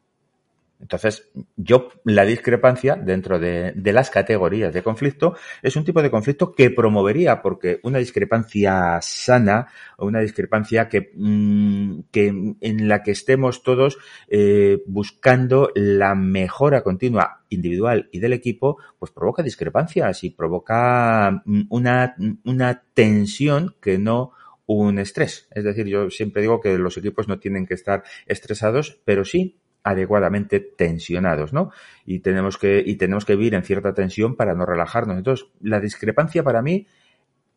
Entonces, 0.80 1.28
yo, 1.56 1.88
la 2.04 2.24
discrepancia 2.24 2.94
dentro 2.94 3.40
de, 3.40 3.74
las 3.74 4.10
categorías 4.10 4.72
de 4.72 4.84
conflicto 4.84 5.34
es 5.60 5.74
un 5.74 5.84
tipo 5.84 6.00
de 6.00 6.08
conflicto 6.08 6.52
que 6.52 6.70
promovería, 6.70 7.42
porque 7.42 7.80
una 7.82 7.98
discrepancia 7.98 9.00
sana, 9.02 9.66
o 9.96 10.06
una 10.06 10.20
discrepancia 10.20 10.88
que, 10.88 11.10
mm, 11.16 12.02
en 12.12 12.88
la 12.88 13.02
que 13.02 13.10
estemos 13.10 13.64
todos 13.64 13.98
eh, 14.28 14.84
buscando 14.86 15.70
la 15.74 16.14
mejora 16.14 16.84
continua 16.84 17.40
individual 17.48 18.08
y 18.12 18.20
del 18.20 18.34
equipo, 18.34 18.78
pues 19.00 19.10
provoca 19.10 19.42
discrepancias 19.42 20.22
y 20.22 20.30
provoca 20.30 21.42
mm, 21.44 21.62
una, 21.70 22.14
una 22.44 22.84
tensión 22.94 23.74
que 23.80 23.98
no 23.98 24.30
un 24.66 24.98
estrés. 24.98 25.48
Es 25.50 25.64
decir, 25.64 25.86
yo 25.86 26.10
siempre 26.10 26.42
digo 26.42 26.60
que 26.60 26.78
los 26.78 26.96
equipos 26.96 27.28
no 27.28 27.38
tienen 27.38 27.66
que 27.66 27.74
estar 27.74 28.02
estresados, 28.26 29.00
pero 29.04 29.24
sí 29.24 29.58
adecuadamente 29.82 30.60
tensionados, 30.60 31.52
¿no? 31.52 31.70
Y 32.06 32.20
tenemos 32.20 32.56
que, 32.56 32.82
y 32.84 32.96
tenemos 32.96 33.26
que 33.26 33.36
vivir 33.36 33.54
en 33.54 33.62
cierta 33.62 33.92
tensión 33.92 34.34
para 34.34 34.54
no 34.54 34.64
relajarnos. 34.64 35.18
Entonces, 35.18 35.46
la 35.60 35.78
discrepancia 35.78 36.42
para 36.42 36.62
mí 36.62 36.86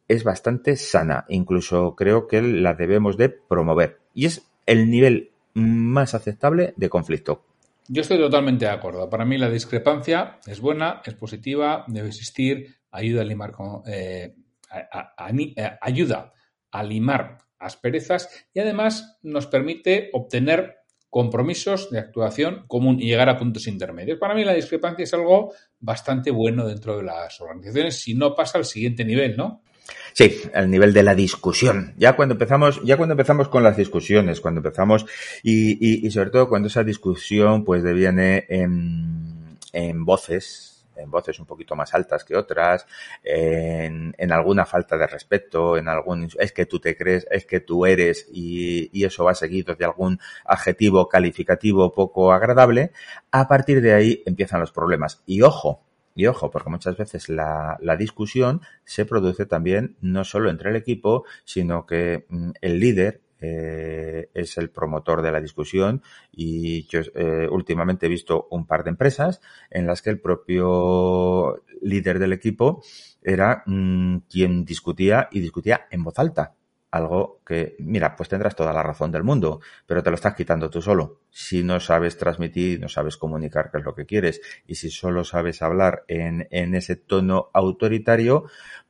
es 0.09 0.25
bastante 0.25 0.75
sana. 0.75 1.25
Incluso 1.29 1.95
creo 1.95 2.27
que 2.27 2.41
la 2.41 2.73
debemos 2.73 3.15
de 3.17 3.29
promover. 3.29 3.99
Y 4.13 4.25
es 4.25 4.45
el 4.65 4.91
nivel 4.91 5.31
más 5.53 6.13
aceptable 6.13 6.73
de 6.75 6.89
conflicto. 6.89 7.45
Yo 7.87 8.01
estoy 8.01 8.17
totalmente 8.17 8.65
de 8.65 8.71
acuerdo. 8.71 9.09
Para 9.09 9.23
mí 9.23 9.37
la 9.37 9.49
discrepancia 9.49 10.39
es 10.45 10.59
buena, 10.59 11.01
es 11.05 11.13
positiva, 11.13 11.85
debe 11.87 12.09
existir, 12.09 12.75
ayuda 12.91 13.21
a 13.21 13.25
limar, 13.25 13.53
eh, 13.85 14.35
eh, 14.75 15.69
ayuda 15.79 16.33
a 16.71 16.83
limar 16.83 17.39
asperezas 17.59 18.29
y 18.53 18.59
además 18.59 19.17
nos 19.23 19.47
permite 19.47 20.09
obtener 20.13 20.77
compromisos 21.09 21.89
de 21.89 21.99
actuación 21.99 22.65
común 22.67 22.99
y 22.99 23.07
llegar 23.07 23.29
a 23.29 23.37
puntos 23.37 23.67
intermedios. 23.67 24.19
Para 24.19 24.35
mí 24.35 24.43
la 24.43 24.53
discrepancia 24.53 25.03
es 25.03 25.13
algo 25.13 25.53
bastante 25.79 26.31
bueno 26.31 26.67
dentro 26.67 26.97
de 26.97 27.03
las 27.03 27.39
organizaciones 27.41 27.99
si 27.99 28.13
no 28.13 28.35
pasa 28.35 28.57
al 28.57 28.65
siguiente 28.65 29.05
nivel, 29.05 29.37
¿no? 29.37 29.63
Sí, 30.13 30.41
el 30.53 30.69
nivel 30.69 30.93
de 30.93 31.03
la 31.03 31.15
discusión. 31.15 31.93
Ya 31.97 32.15
cuando 32.15 32.33
empezamos, 32.33 32.81
ya 32.83 32.97
cuando 32.97 33.13
empezamos 33.13 33.47
con 33.47 33.63
las 33.63 33.77
discusiones, 33.77 34.41
cuando 34.41 34.59
empezamos 34.59 35.05
y, 35.43 36.05
y, 36.05 36.11
sobre 36.11 36.29
todo 36.29 36.49
cuando 36.49 36.67
esa 36.67 36.83
discusión 36.83 37.63
pues 37.63 37.83
deviene 37.83 38.45
en, 38.49 39.57
en 39.71 40.03
voces 40.03 40.76
en 40.97 41.11
voces 41.11 41.39
un 41.39 41.45
poquito 41.45 41.75
más 41.75 41.93
altas 41.93 42.23
que 42.23 42.35
otras, 42.35 42.85
en, 43.23 44.13
alguna 44.31 44.65
falta 44.65 44.97
de 44.97 45.07
respeto, 45.07 45.77
en 45.77 45.87
algún 45.87 46.27
es 46.39 46.51
que 46.51 46.65
tú 46.65 46.79
te 46.79 46.95
crees, 46.95 47.25
es 47.31 47.45
que 47.45 47.59
tú 47.59 47.85
eres 47.85 48.27
y, 48.31 48.89
y, 48.91 49.05
eso 49.05 49.23
va 49.23 49.33
seguido 49.33 49.75
de 49.75 49.85
algún 49.85 50.19
adjetivo 50.45 51.07
calificativo 51.07 51.91
poco 51.93 52.31
agradable, 52.31 52.91
a 53.31 53.47
partir 53.47 53.81
de 53.81 53.93
ahí 53.93 54.23
empiezan 54.25 54.59
los 54.59 54.71
problemas. 54.71 55.23
Y 55.25 55.41
ojo, 55.41 55.87
y 56.17 56.25
ojo, 56.25 56.49
porque 56.49 56.71
muchas 56.71 56.97
veces 56.97 57.29
la, 57.29 57.77
la, 57.79 57.95
discusión 57.95 58.61
se 58.85 59.05
produce 59.05 59.45
también 59.45 59.97
no 60.01 60.23
solo 60.23 60.49
entre 60.49 60.71
el 60.71 60.75
equipo, 60.75 61.25
sino 61.45 61.85
que 61.85 62.25
mm, 62.27 62.51
el 62.59 62.79
líder, 62.79 63.21
eh, 63.39 64.29
es 64.33 64.57
el 64.57 64.69
promotor 64.69 65.21
de 65.21 65.31
la 65.31 65.41
discusión 65.41 66.01
y 66.31 66.87
yo 66.87 67.01
eh, 67.15 67.47
últimamente 67.49 68.05
he 68.05 68.09
visto 68.09 68.47
un 68.51 68.65
par 68.65 68.83
de 68.83 68.89
empresas 68.89 69.41
en 69.69 69.87
las 69.87 70.01
que 70.01 70.09
el 70.09 70.19
propio 70.19 71.63
líder 71.81 72.19
del 72.19 72.33
equipo 72.33 72.83
era 73.21 73.63
mm, 73.65 74.19
quien 74.29 74.65
discutía 74.65 75.27
y 75.31 75.39
discutía 75.39 75.87
en 75.91 76.03
voz 76.03 76.17
alta. 76.19 76.55
Algo 76.89 77.41
que, 77.45 77.75
mira, 77.79 78.15
pues 78.15 78.29
tendrás 78.29 78.55
toda 78.55 78.71
la 78.71 78.81
razón 78.81 79.11
del 79.11 79.23
mundo, 79.23 79.59
pero 79.85 80.01
te 80.01 80.09
lo 80.09 80.15
estás 80.15 80.35
quitando 80.35 80.69
tú 80.69 80.81
solo. 80.81 81.19
Si 81.29 81.61
no 81.61 81.81
sabes 81.81 82.17
transmitir, 82.17 82.79
no 82.79 82.87
sabes 82.87 83.17
comunicar 83.17 83.69
qué 83.69 83.79
es 83.79 83.83
lo 83.83 83.93
que 83.93 84.05
quieres, 84.05 84.41
y 84.65 84.75
si 84.75 84.89
solo 84.89 85.25
sabes 85.25 85.61
hablar 85.61 86.05
en, 86.07 86.47
en 86.49 86.75
ese 86.75 86.95
tono 86.95 87.49
autoritario, 87.53 88.45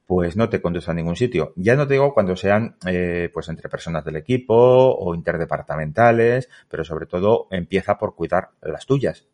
pues 0.07 0.37
no 0.37 0.47
te 0.49 0.61
conduce 0.61 0.89
a 0.89 0.93
ningún 0.93 1.17
sitio. 1.17 1.53
Ya 1.57 1.75
no 1.75 1.85
te 1.85 1.95
digo 1.95 2.13
cuando 2.13 2.35
sean 2.37 2.77
eh, 2.87 3.29
pues 3.33 3.49
entre 3.49 3.69
personas 3.69 4.05
del 4.05 4.15
equipo 4.15 4.55
o 4.55 5.13
interdepartamentales, 5.13 6.49
pero 6.69 6.85
sobre 6.85 7.05
todo 7.05 7.47
empieza 7.51 7.97
por 7.97 8.15
cuidar 8.15 8.51
las 8.61 8.85
tuyas, 8.85 9.27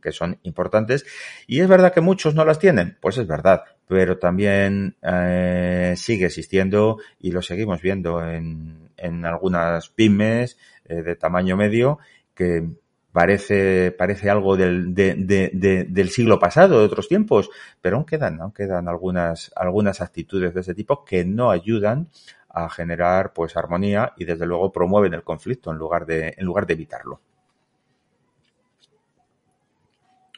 que 0.00 0.12
son 0.12 0.38
importantes. 0.44 1.04
Y 1.48 1.60
es 1.60 1.68
verdad 1.68 1.92
que 1.92 2.00
muchos 2.00 2.36
no 2.36 2.44
las 2.44 2.60
tienen, 2.60 2.96
pues 3.00 3.18
es 3.18 3.26
verdad, 3.26 3.64
pero 3.88 4.16
también 4.18 4.96
eh, 5.02 5.94
sigue 5.96 6.26
existiendo 6.26 6.98
y 7.18 7.32
lo 7.32 7.42
seguimos 7.42 7.82
viendo 7.82 8.24
en, 8.24 8.90
en 8.96 9.26
algunas 9.26 9.88
pymes 9.88 10.56
eh, 10.84 11.02
de 11.02 11.16
tamaño 11.16 11.56
medio 11.56 11.98
que 12.34 12.68
parece, 13.14 13.92
parece 13.92 14.28
algo 14.28 14.56
del, 14.56 14.92
de, 14.92 15.14
de, 15.14 15.84
del 15.88 16.08
siglo 16.10 16.40
pasado, 16.40 16.80
de 16.80 16.84
otros 16.84 17.06
tiempos, 17.06 17.48
pero 17.80 17.94
aún 17.94 18.04
quedan, 18.04 18.40
aún 18.40 18.50
quedan 18.50 18.88
algunas, 18.88 19.52
algunas 19.54 20.00
actitudes 20.00 20.52
de 20.52 20.62
ese 20.62 20.74
tipo 20.74 21.04
que 21.04 21.24
no 21.24 21.52
ayudan 21.52 22.08
a 22.48 22.68
generar 22.68 23.32
pues 23.32 23.56
armonía 23.56 24.14
y 24.16 24.24
desde 24.24 24.46
luego 24.46 24.72
promueven 24.72 25.14
el 25.14 25.22
conflicto 25.22 25.70
en 25.70 25.78
lugar 25.78 26.06
de, 26.06 26.34
en 26.36 26.44
lugar 26.44 26.66
de 26.66 26.74
evitarlo. 26.74 27.20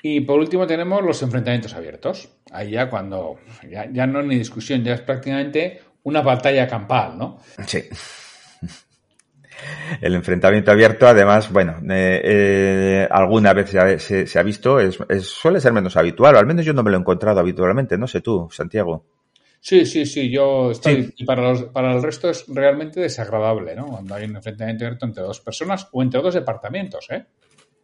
Y 0.03 0.21
por 0.21 0.39
último 0.39 0.67
tenemos 0.67 1.03
los 1.03 1.23
enfrentamientos 1.23 1.73
abiertos. 1.73 2.29
Ahí 2.53 2.73
ya 2.73 2.91
cuando 2.91 3.39
ya, 3.71 3.91
ya 3.91 4.07
no 4.07 4.21
es 4.21 4.27
ni 4.27 4.37
discusión, 4.37 4.85
ya 4.85 4.93
es 4.93 5.01
prácticamente 5.01 5.81
una 6.03 6.21
batalla 6.21 6.69
campal, 6.69 7.17
¿no? 7.17 7.41
Sí. 7.67 7.85
El 10.01 10.15
enfrentamiento 10.15 10.71
abierto, 10.71 11.07
además, 11.07 11.51
bueno, 11.51 11.79
eh, 11.91 12.21
eh, 12.25 13.09
alguna 13.11 13.53
vez 13.53 13.71
se 13.71 14.39
ha, 14.39 14.43
visto, 14.43 14.81
es, 14.81 14.99
suele 15.23 15.61
ser 15.61 15.73
menos 15.73 15.97
habitual, 15.97 16.35
o 16.35 16.39
al 16.39 16.47
menos 16.47 16.65
yo 16.65 16.73
no 16.73 16.83
me 16.83 16.91
lo 16.91 16.97
he 16.97 17.01
encontrado 17.01 17.41
habitualmente, 17.41 17.97
no 17.97 18.07
sé 18.07 18.21
tú, 18.21 18.49
Santiago. 18.51 19.05
Sí, 19.61 19.85
sí, 19.87 20.07
sí, 20.07 20.31
yo 20.31 20.71
estoy. 20.71 21.13
Y 21.17 21.25
para, 21.25 21.43
los, 21.43 21.65
para 21.65 21.93
el 21.95 22.03
resto 22.03 22.31
es 22.31 22.45
realmente 22.49 23.01
desagradable, 23.01 23.75
¿no? 23.75 23.87
Cuando 23.87 24.15
hay 24.15 24.25
un 24.25 24.37
enfrentamiento 24.37 24.85
abierto 24.85 25.07
entre 25.07 25.23
dos 25.23 25.41
personas 25.41 25.89
o 25.93 26.03
entre 26.03 26.21
dos 26.21 26.35
departamentos, 26.35 27.07
¿eh? 27.11 27.25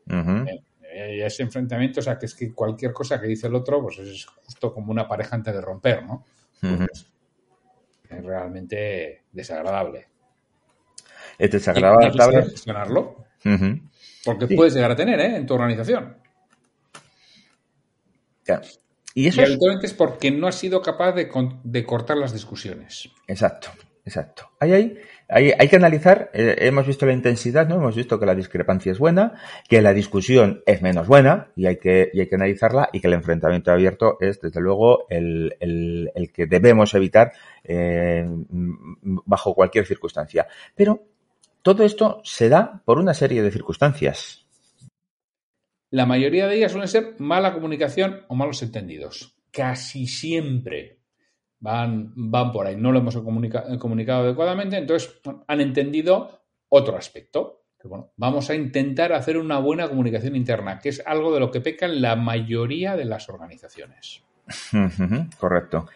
eh 0.09 1.17
y 1.17 1.23
ese 1.23 1.43
enfrentamiento, 1.43 2.01
o 2.01 2.03
sea, 2.03 2.19
que 2.19 2.27
es 2.27 2.35
que 2.35 2.53
cualquier 2.53 2.93
cosa 2.93 3.21
que 3.21 3.27
dice 3.27 3.47
el 3.47 3.55
otro, 3.55 3.83
pues 3.83 3.99
es 3.99 4.27
justo 4.27 4.73
como 4.73 4.93
una 4.93 5.09
pareja 5.09 5.35
antes 5.35 5.55
de 5.55 5.61
romper, 5.61 6.05
¿no? 6.05 6.25
Pues 6.61 7.07
es 8.11 8.25
realmente 8.25 9.23
desagradable 9.33 10.12
es 11.39 11.51
desagradable. 11.51 12.43
gestionarlo. 12.43 13.17
Porque 14.25 14.47
puedes 14.55 14.75
llegar 14.75 14.91
a 14.93 14.97
tener 14.97 15.19
¿eh? 15.21 15.37
en 15.37 15.47
tu 15.47 15.55
organización. 15.55 16.17
Y, 19.15 19.27
eso 19.27 19.43
habitualmente 19.43 19.87
es... 19.87 19.95
porque 19.95 20.31
no 20.31 20.47
has 20.47 20.55
sido 20.55 20.81
capaz 20.81 21.13
de, 21.13 21.29
cortar 21.85 22.17
las 22.17 22.33
discusiones. 22.33 23.11
Exacto, 23.27 23.71
exacto. 24.05 24.51
Ahí 24.59 24.73
hay, 24.73 24.99
hay, 25.29 25.53
hay 25.59 25.69
que 25.69 25.77
analizar, 25.77 26.31
eh, 26.33 26.57
hemos 26.61 26.87
visto 26.87 27.05
la 27.05 27.13
intensidad, 27.13 27.69
¿no? 27.69 27.77
Hemos 27.77 27.95
visto 27.95 28.19
que 28.19 28.27
la 28.27 28.35
discrepancia 28.35 28.93
es 28.93 28.99
buena, 28.99 29.35
que 29.69 29.83
la 29.83 29.93
discusión 29.93 30.63
es 30.67 30.83
menos 30.83 31.07
buena 31.07 31.53
y 31.57 31.67
hay 31.67 31.77
que, 31.77 32.11
y 32.13 32.21
hay 32.21 32.29
que 32.29 32.37
analizarla 32.37 32.89
y 32.93 33.01
que 33.01 33.09
el 33.09 33.15
enfrentamiento 33.15 33.71
abierto 33.71 34.17
es, 34.21 34.41
desde 34.41 34.61
luego, 34.61 35.07
el, 35.11 35.57
el, 35.61 36.11
el 36.15 36.33
que 36.33 36.47
debemos 36.47 36.95
evitar 36.95 37.33
eh, 37.65 38.27
bajo 38.51 39.55
cualquier 39.55 39.85
circunstancia. 39.85 40.47
Pero 40.75 41.12
todo 41.63 41.85
esto 41.85 42.21
se 42.25 42.49
da 42.49 42.83
por 42.85 42.99
una 42.99 43.15
serie 43.15 43.43
de 43.43 43.51
circunstancias. 43.51 44.47
La 45.91 46.07
mayoría 46.07 46.47
de 46.47 46.57
ellas 46.57 46.73
suelen 46.73 46.89
ser 46.89 47.17
mala 47.19 47.53
comunicación 47.53 48.23
o 48.29 48.35
malos 48.35 48.63
entendidos. 48.63 49.37
Casi 49.51 50.07
siempre 50.07 51.01
van, 51.61 52.13
van 52.17 52.51
por 52.51 52.67
ahí. 52.67 52.77
No 52.77 52.93
lo 52.93 52.99
hemos 52.99 53.17
comunicado 53.17 54.25
adecuadamente, 54.25 54.77
entonces 54.77 55.21
han 55.47 55.61
entendido 55.61 56.43
otro 56.69 56.97
aspecto. 56.97 57.65
Bueno, 57.85 58.13
vamos 58.17 58.49
a 58.49 58.55
intentar 58.55 59.13
hacer 59.13 59.37
una 59.37 59.59
buena 59.59 59.89
comunicación 59.89 60.37
interna, 60.37 60.79
que 60.79 60.89
es 60.91 61.03
algo 61.05 61.35
de 61.35 61.41
lo 61.41 61.51
que 61.51 61.61
pecan 61.61 62.01
la 62.01 62.17
mayoría 62.17 62.97
de 62.97 63.05
las 63.05 63.29
organizaciones. 63.29 64.23
Correcto. 65.39 65.87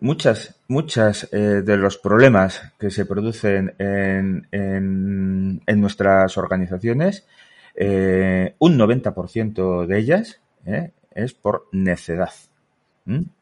Muchas, 0.00 0.60
muchas 0.68 1.28
eh, 1.32 1.62
de 1.62 1.76
los 1.76 1.98
problemas 1.98 2.72
que 2.78 2.90
se 2.90 3.06
producen 3.06 3.74
en, 3.78 4.46
en, 4.52 5.80
nuestras 5.80 6.36
organizaciones, 6.38 7.26
eh, 7.74 8.54
un 8.58 8.78
90% 8.78 9.86
de 9.86 9.98
ellas 9.98 10.40
eh, 10.66 10.90
es 11.14 11.34
por 11.34 11.68
necedad. 11.72 12.32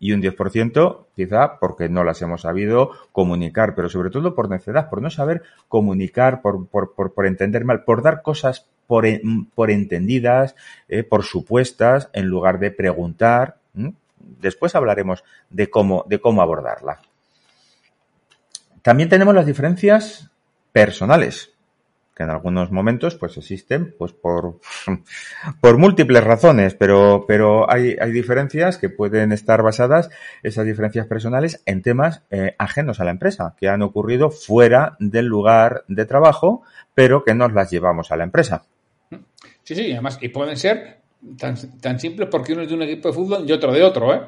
Y 0.01 0.11
un 0.11 0.21
10% 0.21 1.07
quizá 1.15 1.61
porque 1.61 1.89
no 1.89 2.03
las 2.03 2.21
hemos 2.21 2.41
sabido 2.41 2.91
comunicar, 3.13 3.77
pero 3.77 3.89
sobre 3.89 4.11
todo 4.11 4.35
por 4.35 4.51
necedad, 4.51 4.91
por 4.91 5.01
no 5.01 5.09
saber 5.09 5.43
comunicar, 5.69 6.43
por, 6.43 6.67
por, 6.67 6.95
por, 6.95 7.15
por 7.15 7.27
entender 7.27 7.65
mal, 7.65 7.85
por 7.85 8.03
dar 8.03 8.23
cosas 8.23 8.67
por, 8.87 9.07
por 9.55 9.71
entendidas, 9.71 10.55
eh, 10.89 11.03
por 11.03 11.23
supuestas, 11.23 12.11
en 12.13 12.27
lugar 12.27 12.59
de 12.59 12.71
preguntar. 12.71 13.57
Después 14.41 14.75
hablaremos 14.75 15.25
de 15.51 15.71
cómo, 15.71 16.05
de 16.09 16.21
cómo 16.21 16.43
abordarla. 16.43 17.01
También 18.83 19.09
tenemos 19.09 19.35
las 19.35 19.47
diferencias 19.47 20.31
personales 20.73 21.53
que 22.15 22.23
en 22.23 22.31
algunos 22.31 22.71
momentos 22.71 23.15
pues 23.15 23.37
existen 23.37 23.95
pues 23.99 24.13
por, 24.13 24.61
por 25.61 25.79
múltiples 25.79 26.23
razones, 26.23 26.75
pero, 26.75 27.25
pero 27.27 27.71
hay, 27.71 27.97
hay 28.01 28.13
diferencias 28.13 28.79
que 28.79 28.91
pueden 28.91 29.33
estar 29.33 29.63
basadas, 29.63 30.11
esas 30.43 30.67
diferencias 30.67 31.07
personales, 31.07 31.63
en 31.67 31.83
temas 31.83 32.23
eh, 32.31 32.55
ajenos 32.59 33.01
a 33.01 33.05
la 33.05 33.13
empresa, 33.13 33.55
que 33.59 33.69
han 33.69 33.83
ocurrido 33.83 34.31
fuera 34.31 34.97
del 34.99 35.27
lugar 35.27 35.85
de 35.89 36.05
trabajo, 36.05 36.63
pero 36.95 37.25
que 37.25 37.35
nos 37.35 37.53
las 37.53 37.71
llevamos 37.71 38.13
a 38.13 38.17
la 38.17 38.25
empresa. 38.25 38.65
Sí, 39.63 39.75
sí, 39.75 39.93
además, 39.93 40.19
y 40.21 40.29
pueden 40.29 40.57
ser 40.57 41.02
tan, 41.39 41.57
tan 41.81 41.99
simples 41.99 42.29
porque 42.31 42.53
uno 42.53 42.63
es 42.63 42.69
de 42.69 42.75
un 42.75 42.83
equipo 42.83 43.09
de 43.09 43.15
fútbol 43.15 43.45
y 43.49 43.53
otro 43.53 43.73
de 43.73 43.83
otro, 43.83 44.15
¿eh? 44.15 44.21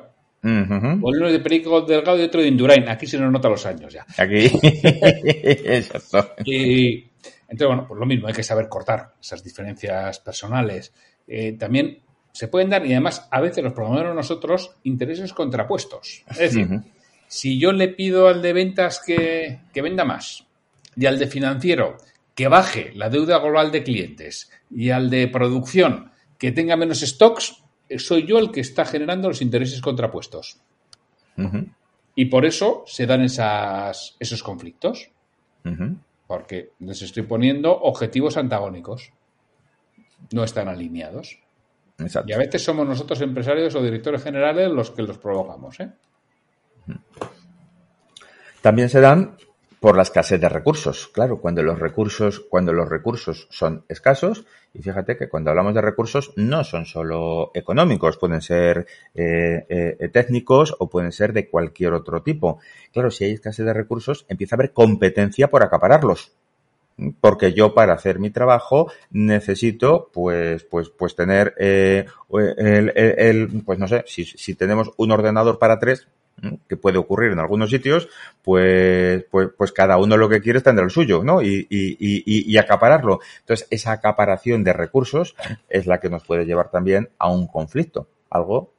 Uh 0.43 0.49
-huh. 0.49 1.01
Uno 1.03 1.27
es 1.27 1.33
de 1.33 1.41
Perico 1.41 1.81
Delgado 1.81 2.19
y 2.19 2.23
otro 2.23 2.43
de 2.43 2.49
Indurain. 2.49 2.87
Aquí 2.89 3.07
se 3.07 3.19
nos 3.19 3.33
nota 3.33 3.49
los 3.49 3.65
años 3.65 3.93
ya. 3.93 4.05
Aquí. 4.19 4.45
Exacto. 4.63 6.35
Y, 6.45 7.09
entonces, 7.49 7.67
bueno, 7.67 7.87
pues 7.89 7.99
lo 7.99 8.05
mismo, 8.05 8.29
hay 8.29 8.35
que 8.35 8.43
saber 8.43 8.69
cortar 8.69 9.15
esas 9.21 9.43
diferencias 9.43 10.21
personales. 10.21 10.93
Eh, 11.27 11.53
también 11.53 11.99
se 12.31 12.49
pueden 12.49 12.69
dar, 12.69 12.85
y 12.85 12.93
además 12.93 13.27
a 13.31 13.41
veces 13.41 13.65
los 13.65 13.73
promovemos 13.73 14.15
nosotros, 14.15 14.77
intereses 14.83 15.33
contrapuestos. 15.33 16.25
Es 16.29 16.39
decir, 16.39 16.67
uh 16.67 16.75
-huh. 16.75 16.85
si 17.27 17.59
yo 17.59 17.73
le 17.73 17.89
pido 17.89 18.29
al 18.29 18.43
de 18.43 18.53
ventas 18.53 19.01
que, 19.05 19.61
que 19.73 19.83
venda 19.83 20.05
más 20.05 20.45
y 20.97 21.07
al 21.07 21.19
de 21.19 21.27
financiero 21.27 21.97
que 22.35 22.49
baje 22.49 22.93
la 22.95 23.09
deuda 23.09 23.39
global 23.39 23.71
de 23.71 23.83
clientes 23.83 24.51
y 24.71 24.91
al 24.91 25.09
de 25.09 25.29
producción 25.29 26.11
que 26.39 26.53
tenga 26.53 26.77
menos 26.77 27.01
stocks, 27.01 27.63
soy 27.99 28.27
yo 28.27 28.39
el 28.39 28.51
que 28.51 28.61
está 28.61 28.85
generando 28.85 29.29
los 29.29 29.43
intereses 29.43 29.81
contrapuestos. 29.81 30.59
Uh 31.37 31.43
-huh. 31.43 31.75
Y 32.15 32.27
por 32.27 32.45
eso 32.45 32.85
se 32.87 33.07
dan 33.07 33.23
esas, 33.23 34.17
esos 34.21 34.43
conflictos. 34.43 35.11
Uh 35.65 35.71
-huh 35.71 35.97
porque 36.27 36.73
les 36.81 37.03
estoy 37.03 37.25
poniendo 37.25 37.73
objetivos 37.73 38.37
antagónicos. 38.37 39.13
No 40.33 40.45
están 40.45 40.69
alineados. 40.69 41.39
Exacto. 41.99 42.31
Y 42.31 42.33
a 42.33 42.39
veces 42.39 42.65
somos 42.65 42.87
nosotros 42.87 43.21
empresarios 43.21 43.75
o 43.75 43.83
directores 43.83 44.23
generales 44.23 44.71
los 44.71 44.91
que 44.91 45.03
los 45.03 45.19
provocamos. 45.19 45.79
¿eh? 45.81 45.91
También 48.63 48.89
se 48.89 49.01
dan 49.01 49.37
por 49.81 49.97
la 49.97 50.03
escasez 50.03 50.41
de 50.41 50.49
recursos. 50.49 51.09
Claro, 51.09 51.41
cuando 51.41 51.63
los 51.63 51.79
recursos, 51.79 52.41
cuando 52.41 52.73
los 52.73 52.89
recursos 52.89 53.47
son 53.51 53.85
escasos, 53.89 54.47
y 54.75 54.83
fíjate 54.83 55.17
que 55.17 55.29
cuando 55.29 55.51
hablamos 55.51 55.73
de 55.73 55.81
recursos 55.81 56.33
no 56.35 56.65
son 56.65 56.85
solo 56.85 57.53
económicos, 57.55 58.19
pueden 58.19 58.41
ser 58.41 58.87
eh, 59.15 59.65
eh, 59.69 60.09
técnicos 60.13 60.75
o 60.81 60.91
pueden 60.91 61.13
ser 61.13 61.33
de 61.33 61.49
cualquier 61.49 61.93
otro 61.93 62.23
tipo. 62.23 62.59
Claro, 62.93 63.13
si 63.13 63.25
hay 63.25 63.33
escasez 63.33 63.65
de 63.65 63.73
recursos, 63.73 64.27
empieza 64.29 64.57
a 64.57 64.59
haber 64.59 64.73
competencia 64.73 65.49
por 65.49 65.63
acapararlos. 65.63 66.33
Porque 67.21 67.53
yo 67.53 67.75
para 67.75 67.95
hacer 67.95 68.19
mi 68.19 68.31
trabajo 68.31 68.91
necesito, 69.11 70.11
pues, 70.13 70.65
pues, 70.65 70.91
pues 70.91 71.15
tener 71.15 71.55
eh, 71.59 72.07
el, 72.33 72.93
el, 72.95 73.19
el, 73.19 73.63
pues 73.65 73.79
no 73.79 73.87
sé, 73.89 74.05
si, 74.07 74.25
si 74.25 74.55
tenemos 74.55 74.91
un 74.97 75.13
ordenador 75.13 75.59
para 75.59 75.79
tres, 75.79 76.09
que 76.69 76.77
puede 76.77 76.99
ocurrir 76.99 77.33
en 77.33 77.39
algunos 77.39 77.71
sitios, 77.71 78.09
pues, 78.43 79.25
pues, 79.31 79.49
pues 79.57 79.73
cada 79.73 79.97
uno 79.99 80.17
lo 80.17 80.29
que 80.29 80.41
quiere 80.41 80.61
tener 80.61 80.85
el 80.85 80.91
suyo, 80.91 81.23
¿no? 81.23 81.43
Y, 81.43 81.67
y, 81.71 81.97
y, 81.99 82.59
acapararlo. 82.59 83.21
Entonces, 83.41 83.67
esa 83.71 83.93
acaparación 83.93 84.65
de 84.65 84.73
recursos 84.73 85.35
es 85.69 85.87
la 85.87 86.01
que 86.01 86.11
nos 86.11 86.25
puede 86.25 86.45
llevar 86.45 86.71
también 86.71 87.11
a 87.19 87.31
un 87.31 87.47
conflicto, 87.47 88.09
algo 88.31 88.73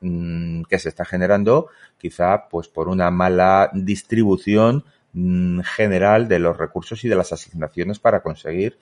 mmm, 0.00 0.62
que 0.62 0.78
se 0.78 0.88
está 0.88 1.04
generando 1.04 1.68
quizá 1.98 2.48
pues 2.48 2.68
por 2.68 2.88
una 2.88 3.10
mala 3.10 3.70
distribución 3.74 4.84
mmm, 5.12 5.60
general 5.60 6.28
de 6.28 6.38
los 6.38 6.56
recursos 6.56 7.04
y 7.04 7.08
de 7.08 7.16
las 7.16 7.32
asignaciones 7.32 7.98
para 7.98 8.22
conseguir 8.22 8.78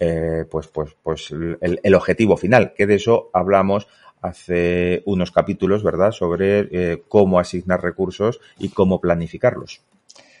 eh, 0.00 0.46
pues, 0.50 0.68
pues, 0.68 0.96
pues 1.02 1.30
el, 1.30 1.80
el 1.82 1.94
objetivo 1.94 2.36
final, 2.36 2.72
que 2.74 2.86
de 2.86 2.94
eso 2.94 3.30
hablamos 3.32 3.86
hace 4.22 5.02
unos 5.04 5.30
capítulos, 5.30 5.82
¿verdad?, 5.82 6.12
sobre 6.12 6.68
eh, 6.70 7.02
cómo 7.08 7.38
asignar 7.38 7.82
recursos 7.82 8.40
y 8.58 8.70
cómo 8.70 9.00
planificarlos. 9.00 9.82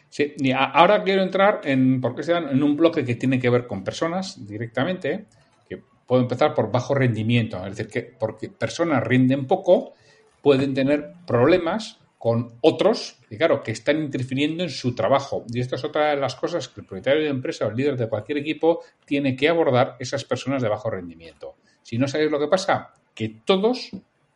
Sí, 0.08 0.34
ahora 0.54 1.02
quiero 1.02 1.22
entrar 1.22 1.62
en, 1.64 2.00
porque 2.00 2.22
se 2.22 2.32
en 2.32 2.62
un 2.62 2.76
bloque 2.76 3.04
que 3.04 3.14
tiene 3.14 3.40
que 3.40 3.48
ver 3.48 3.66
con 3.66 3.82
personas 3.82 4.46
directamente, 4.46 5.24
que 5.66 5.82
puedo 6.06 6.20
empezar 6.20 6.54
por 6.54 6.70
bajo 6.70 6.94
rendimiento, 6.94 7.56
es 7.66 7.76
decir, 7.76 7.88
que 7.90 8.02
porque 8.02 8.50
personas 8.50 9.02
rinden 9.02 9.46
poco, 9.46 9.94
pueden 10.42 10.74
tener 10.74 11.12
problemas 11.26 11.98
con 12.18 12.52
otros, 12.60 13.18
y 13.30 13.36
claro, 13.36 13.64
que 13.64 13.72
están 13.72 13.98
interfiriendo 13.98 14.62
en 14.62 14.70
su 14.70 14.94
trabajo. 14.94 15.44
Y 15.52 15.58
esta 15.58 15.74
es 15.74 15.82
otra 15.82 16.10
de 16.10 16.18
las 16.18 16.36
cosas 16.36 16.68
que 16.68 16.82
el 16.82 16.86
propietario 16.86 17.22
de 17.22 17.28
empresa 17.28 17.66
o 17.66 17.70
el 17.70 17.76
líder 17.76 17.96
de 17.96 18.08
cualquier 18.08 18.38
equipo 18.38 18.80
tiene 19.04 19.34
que 19.34 19.48
abordar 19.48 19.96
esas 19.98 20.24
personas 20.24 20.62
de 20.62 20.68
bajo 20.68 20.88
rendimiento. 20.88 21.56
Si 21.82 21.98
no 21.98 22.06
sabéis 22.06 22.30
lo 22.30 22.38
que 22.38 22.46
pasa, 22.46 22.92
que 23.14 23.28
todos 23.44 23.90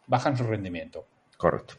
bajan 0.06 0.36
su 0.36 0.44
rendimiento. 0.44 1.04
Correcto. 1.36 1.74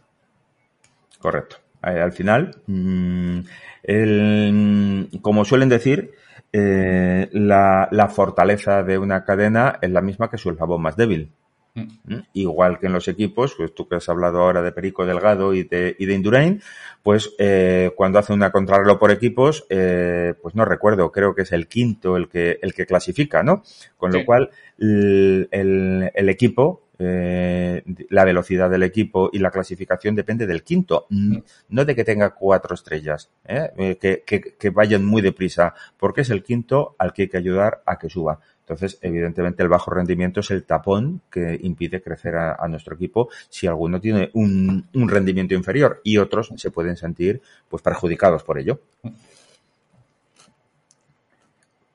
Correcto. 1.19 1.57
Al 1.81 2.11
final, 2.11 2.61
mmm, 2.65 3.39
el, 3.83 5.09
como 5.21 5.45
suelen 5.45 5.69
decir, 5.69 6.11
eh, 6.51 7.29
la, 7.31 7.87
la, 7.91 8.07
fortaleza 8.07 8.83
de 8.83 8.97
una 8.97 9.23
cadena 9.23 9.79
es 9.81 9.91
la 9.91 10.01
misma 10.01 10.29
que 10.29 10.37
su 10.37 10.49
eslabón 10.49 10.81
más 10.81 10.97
débil. 10.97 11.31
Mm. 11.75 12.19
Igual 12.33 12.79
que 12.79 12.87
en 12.87 12.93
los 12.93 13.07
equipos, 13.07 13.53
pues 13.55 13.73
tú 13.75 13.87
que 13.87 13.95
has 13.95 14.09
hablado 14.09 14.39
ahora 14.39 14.63
de 14.63 14.71
Perico 14.71 15.05
Delgado 15.05 15.53
y 15.53 15.63
de, 15.63 15.95
y 15.99 16.07
de 16.07 16.13
Indurain, 16.15 16.61
pues 17.03 17.35
eh, 17.37 17.91
cuando 17.95 18.17
hace 18.17 18.33
una 18.33 18.51
contrarreloj 18.51 18.97
por 18.97 19.11
equipos, 19.11 19.65
eh, 19.69 20.33
pues 20.41 20.55
no 20.55 20.65
recuerdo, 20.65 21.11
creo 21.11 21.35
que 21.35 21.43
es 21.43 21.51
el 21.51 21.67
quinto 21.67 22.17
el 22.17 22.29
que, 22.29 22.57
el 22.61 22.73
que 22.73 22.87
clasifica, 22.87 23.43
¿no? 23.43 23.61
Con 23.97 24.11
sí. 24.11 24.19
lo 24.19 24.25
cual, 24.25 24.49
el, 24.79 25.47
el, 25.51 26.11
el 26.13 26.29
equipo 26.29 26.86
eh, 26.99 27.83
la 28.09 28.25
velocidad 28.25 28.69
del 28.69 28.83
equipo 28.83 29.29
y 29.31 29.39
la 29.39 29.51
clasificación 29.51 30.15
depende 30.15 30.47
del 30.47 30.63
quinto, 30.63 31.05
no 31.09 31.85
de 31.85 31.95
que 31.95 32.03
tenga 32.03 32.31
cuatro 32.31 32.73
estrellas, 32.73 33.29
¿eh? 33.45 33.97
Que, 34.01 34.23
que, 34.25 34.55
que, 34.57 34.69
vayan 34.71 35.05
muy 35.05 35.21
deprisa, 35.21 35.75
porque 35.97 36.21
es 36.21 36.29
el 36.31 36.43
quinto 36.43 36.95
al 36.97 37.13
que 37.13 37.23
hay 37.23 37.29
que 37.29 37.37
ayudar 37.37 37.83
a 37.85 37.99
que 37.99 38.09
suba. 38.09 38.39
Entonces, 38.61 38.97
evidentemente, 39.01 39.63
el 39.63 39.69
bajo 39.69 39.91
rendimiento 39.91 40.39
es 40.39 40.51
el 40.51 40.63
tapón 40.63 41.21
que 41.31 41.59
impide 41.61 42.01
crecer 42.01 42.35
a, 42.35 42.55
a 42.55 42.67
nuestro 42.67 42.95
equipo 42.95 43.29
si 43.47 43.67
alguno 43.67 44.01
tiene 44.01 44.29
un, 44.33 44.87
un, 44.93 45.09
rendimiento 45.09 45.53
inferior 45.53 46.01
y 46.03 46.17
otros 46.17 46.51
se 46.57 46.71
pueden 46.71 46.97
sentir 46.97 47.41
pues 47.69 47.81
perjudicados 47.81 48.43
por 48.43 48.59
ello. 48.59 48.81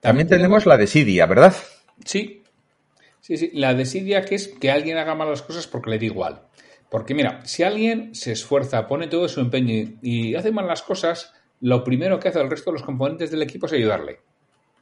También 0.00 0.28
tenemos 0.28 0.64
la 0.64 0.76
desidia, 0.76 1.26
¿verdad? 1.26 1.54
Sí, 2.04 2.41
Sí, 3.22 3.36
sí, 3.36 3.50
la 3.54 3.72
desidia 3.72 4.24
que 4.24 4.34
es 4.34 4.48
que 4.48 4.70
alguien 4.70 4.98
haga 4.98 5.14
mal 5.14 5.30
las 5.30 5.42
cosas 5.42 5.68
porque 5.68 5.90
le 5.90 5.98
da 5.98 6.04
igual. 6.04 6.42
Porque 6.90 7.14
mira, 7.14 7.40
si 7.46 7.62
alguien 7.62 8.14
se 8.16 8.32
esfuerza, 8.32 8.86
pone 8.88 9.06
todo 9.06 9.28
su 9.28 9.40
empeño 9.40 9.96
y 10.02 10.34
hace 10.34 10.50
mal 10.50 10.66
las 10.66 10.82
cosas, 10.82 11.32
lo 11.60 11.84
primero 11.84 12.18
que 12.18 12.28
hace 12.28 12.40
el 12.40 12.50
resto 12.50 12.70
de 12.70 12.78
los 12.78 12.82
componentes 12.82 13.30
del 13.30 13.42
equipo 13.42 13.66
es 13.66 13.72
ayudarle. 13.74 14.20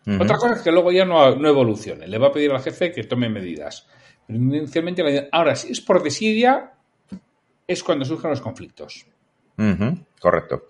Uh 0.07 0.12
-huh. 0.12 0.22
Otra 0.22 0.38
cosa 0.38 0.55
es 0.55 0.62
que 0.62 0.72
luego 0.72 0.90
ya 0.90 1.05
no, 1.05 1.37
no, 1.37 1.48
evolucione. 1.50 2.09
Le 2.09 2.16
va 2.16 2.29
a 2.29 2.33
pedir 2.33 2.50
al 2.50 2.62
jefe 2.62 2.90
que 2.90 3.05
tome 3.05 3.29
medidas. 3.29 3.87
Pero 4.26 4.38
inicialmente, 4.38 5.29
ahora, 5.31 5.55
si 5.55 5.72
es 5.72 5.83
por 5.83 6.03
desidia, 6.03 6.72
es 7.66 7.85
cuando 7.85 8.07
surgen 8.07 8.31
los 8.31 8.40
conflictos. 8.40 9.07
Uh 9.59 9.62
-huh. 9.62 10.07
Correcto. 10.18 10.66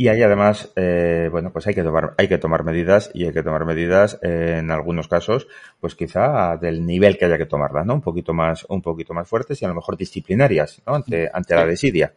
Y 0.00 0.06
ahí 0.06 0.22
además, 0.22 0.70
eh, 0.76 1.28
bueno, 1.28 1.50
pues 1.50 1.66
hay 1.66 1.74
que 1.74 1.82
tomar, 1.82 2.14
hay 2.16 2.28
que 2.28 2.38
tomar 2.38 2.62
medidas 2.62 3.10
y 3.14 3.24
hay 3.24 3.32
que 3.32 3.42
tomar 3.42 3.64
medidas 3.64 4.16
eh, 4.22 4.58
en 4.60 4.70
algunos 4.70 5.08
casos, 5.08 5.48
pues 5.80 5.96
quizá 5.96 6.56
del 6.56 6.86
nivel 6.86 7.18
que 7.18 7.24
haya 7.24 7.36
que 7.36 7.46
tomarlas, 7.46 7.84
¿no? 7.84 7.94
Un 7.94 8.00
poquito 8.00 8.32
más, 8.32 8.64
un 8.68 8.80
poquito 8.80 9.12
más 9.12 9.26
fuertes 9.26 9.60
y 9.60 9.64
a 9.64 9.68
lo 9.68 9.74
mejor 9.74 9.96
disciplinarias, 9.96 10.80
¿no? 10.86 10.94
Ante, 10.94 11.28
ante 11.32 11.56
la 11.56 11.66
desidia, 11.66 12.12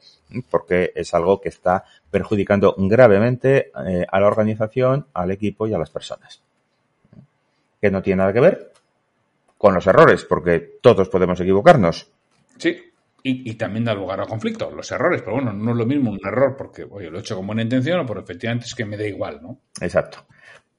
porque 0.52 0.92
es 0.94 1.12
algo 1.16 1.42
que 1.42 1.50
está 1.50 1.84
perjudicando 2.12 2.76
gravemente 2.78 3.72
eh, 3.88 4.06
a 4.08 4.20
la 4.20 4.28
organización, 4.28 5.08
al 5.16 5.32
equipo 5.32 5.66
y 5.66 5.74
a 5.74 5.80
las 5.80 5.90
personas. 5.90 6.40
Que 7.82 7.90
no 7.90 8.04
tiene 8.04 8.20
nada 8.20 8.32
que 8.32 8.42
ver 8.42 8.72
con 9.58 9.74
los 9.74 9.88
errores, 9.88 10.24
porque 10.26 10.60
todos 10.84 11.10
podemos 11.10 11.40
equivocarnos. 11.40 12.12
Sí. 12.60 12.91
Y, 13.24 13.54
también 13.54 13.86
da 13.86 13.94
lugar 13.94 14.20
a 14.20 14.26
conflicto, 14.26 14.72
los 14.72 14.92
errores, 14.92 15.22
pero 15.22 15.36
bueno, 15.36 15.54
no 15.54 15.72
es 15.72 15.78
lo 15.78 15.86
mismo 15.86 16.10
un 16.10 16.20
error 16.26 16.56
porque 16.58 16.88
oye, 16.90 17.10
lo 17.12 17.18
he 17.18 17.22
hecho 17.22 17.36
con 17.36 17.46
buena 17.46 17.62
intención 17.62 18.00
o 18.00 18.06
por 18.06 18.18
efectivamente 18.18 18.66
es 18.66 18.74
que 18.74 18.86
me 18.86 18.98
da 18.98 19.06
igual, 19.06 19.42
¿no? 19.44 19.60
Exacto. 19.80 20.26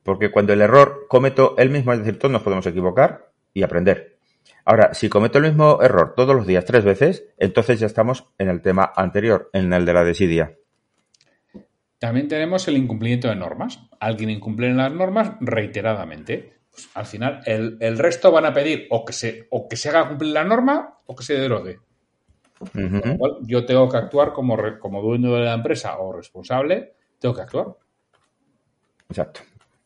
Porque 0.02 0.32
cuando 0.32 0.52
el 0.52 0.60
error 0.60 1.06
cometo 1.08 1.54
el 1.58 1.70
mismo, 1.70 1.92
es 1.92 2.00
decir, 2.00 2.18
todos 2.18 2.32
nos 2.32 2.42
podemos 2.42 2.66
equivocar 2.66 3.30
y 3.54 3.62
aprender. 3.62 4.18
Ahora, 4.64 4.94
si 4.94 5.08
cometo 5.08 5.38
el 5.38 5.44
mismo 5.44 5.80
error 5.82 6.14
todos 6.16 6.34
los 6.34 6.46
días 6.46 6.64
tres 6.64 6.84
veces, 6.84 7.24
entonces 7.38 7.80
ya 7.80 7.86
estamos 7.86 8.26
en 8.38 8.48
el 8.48 8.60
tema 8.60 8.92
anterior, 8.96 9.50
en 9.52 9.72
el 9.72 9.84
de 9.84 9.92
la 9.92 10.04
desidia. 10.04 10.56
También 11.98 12.26
tenemos 12.26 12.66
el 12.66 12.76
incumplimiento 12.76 13.28
de 13.28 13.36
normas. 13.36 13.80
Alguien 14.00 14.30
incumple 14.30 14.72
las 14.74 14.92
normas 14.92 15.32
reiteradamente. 15.40 16.54
Pues, 16.70 16.88
al 16.94 17.06
final, 17.06 17.42
el, 17.46 17.98
resto 17.98 18.32
van 18.32 18.46
a 18.46 18.52
pedir 18.52 18.86
o 18.90 19.04
que, 19.04 19.12
se, 19.12 19.46
o 19.50 19.68
que 19.68 19.76
se 19.76 19.90
haga 19.90 20.08
cumplir 20.08 20.32
la 20.32 20.42
norma 20.42 20.98
o 21.06 21.14
que 21.14 21.22
se 21.22 21.34
derogue. 21.34 21.78
Yo 23.42 23.64
tengo 23.64 23.88
que 23.88 23.96
actuar 23.96 24.32
como, 24.32 24.56
como 24.78 25.02
dueño 25.02 25.34
de 25.34 25.44
la 25.44 25.54
empresa 25.54 25.98
o 25.98 26.12
responsable, 26.12 26.94
tengo 27.18 27.34
que 27.34 27.42
actuar. 27.42 27.66
Exacto. 29.08 29.40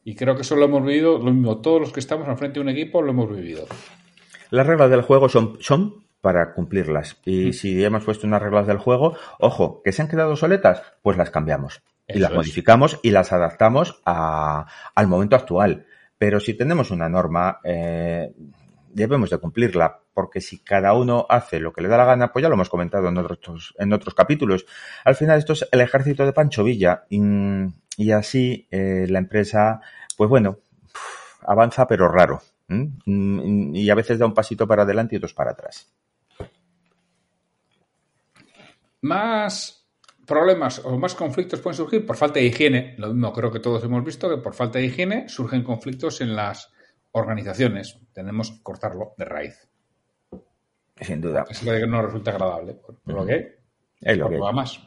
Y 0.04 0.14
creo 0.14 0.36
que 0.36 0.42
eso 0.42 0.54
lo 0.56 0.66
hemos 0.66 0.84
vivido, 0.84 1.18
lo 1.18 1.32
mismo, 1.32 1.60
todos 1.60 1.80
los 1.80 1.92
que 1.92 2.00
estamos 2.00 2.28
al 2.28 2.36
frente 2.36 2.60
de 2.60 2.60
un 2.60 2.68
equipo 2.68 3.02
lo 3.02 3.10
hemos 3.10 3.28
vivido. 3.28 3.66
Las 4.50 4.66
reglas 4.66 4.90
del 4.90 5.02
juego 5.02 5.28
son, 5.28 5.56
son 5.60 6.06
para 6.20 6.54
cumplirlas. 6.54 7.16
Y 7.24 7.48
mm. 7.48 7.52
si 7.52 7.84
hemos 7.84 8.04
puesto 8.04 8.26
unas 8.26 8.42
reglas 8.42 8.66
del 8.66 8.78
juego, 8.78 9.16
ojo, 9.38 9.82
que 9.84 9.92
se 9.92 10.02
han 10.02 10.08
quedado 10.08 10.36
soletas, 10.36 10.82
pues 11.02 11.16
las 11.16 11.30
cambiamos 11.30 11.82
y 12.08 12.18
las 12.18 12.32
modificamos 12.32 13.00
y 13.02 13.10
las 13.10 13.32
adaptamos 13.32 14.00
al 14.04 15.06
momento 15.08 15.36
actual. 15.36 15.86
Pero 16.18 16.40
si 16.40 16.54
tenemos 16.54 16.90
una 16.90 17.08
norma, 17.08 17.60
eh, 17.64 18.32
debemos 18.90 19.30
de 19.30 19.38
cumplirla, 19.38 20.00
porque 20.14 20.40
si 20.40 20.58
cada 20.58 20.94
uno 20.94 21.26
hace 21.28 21.60
lo 21.60 21.72
que 21.72 21.82
le 21.82 21.88
da 21.88 21.96
la 21.98 22.04
gana, 22.04 22.32
pues 22.32 22.42
ya 22.42 22.48
lo 22.48 22.54
hemos 22.54 22.68
comentado 22.68 23.08
en 23.08 23.18
otros, 23.18 23.74
en 23.78 23.92
otros 23.92 24.14
capítulos. 24.14 24.66
Al 25.04 25.14
final 25.14 25.38
esto 25.38 25.52
es 25.52 25.68
el 25.70 25.80
ejército 25.80 26.24
de 26.24 26.32
Pancho 26.32 26.64
Villa 26.64 27.04
y, 27.08 28.10
así 28.12 28.66
eh, 28.70 29.06
la 29.08 29.18
empresa, 29.18 29.80
pues 30.16 30.30
bueno, 30.30 30.58
avanza 31.42 31.86
pero 31.86 32.08
raro. 32.08 32.40
Y 32.68 33.90
a 33.90 33.94
veces 33.94 34.18
da 34.18 34.26
un 34.26 34.34
pasito 34.34 34.66
para 34.66 34.82
adelante 34.82 35.14
y 35.14 35.18
otros 35.18 35.34
para 35.34 35.52
atrás. 35.52 35.92
Más 39.02 39.86
problemas 40.26 40.80
o 40.84 40.98
más 40.98 41.14
conflictos 41.14 41.60
pueden 41.60 41.76
surgir 41.76 42.04
por 42.04 42.16
falta 42.16 42.40
de 42.40 42.46
higiene. 42.46 42.94
Lo 42.98 43.08
mismo 43.08 43.32
creo 43.32 43.52
que 43.52 43.60
todos 43.60 43.84
hemos 43.84 44.04
visto 44.04 44.28
que 44.28 44.38
por 44.38 44.54
falta 44.54 44.78
de 44.78 44.86
higiene 44.86 45.28
surgen 45.28 45.62
conflictos 45.62 46.20
en 46.20 46.34
las 46.34 46.72
organizaciones. 47.16 47.98
Tenemos 48.12 48.50
que 48.52 48.62
cortarlo 48.62 49.14
de 49.16 49.24
raíz. 49.24 49.68
Sin 51.00 51.20
duda. 51.20 51.44
Es 51.48 51.62
lo 51.62 51.72
que 51.72 51.86
no 51.86 52.02
resulta 52.02 52.30
agradable. 52.30 52.74
Por, 52.74 53.14
lo 53.14 53.26
que 53.26 53.58
es 54.00 54.18
lo 54.18 54.28
que 54.28 54.38
va 54.38 54.52
más. 54.52 54.80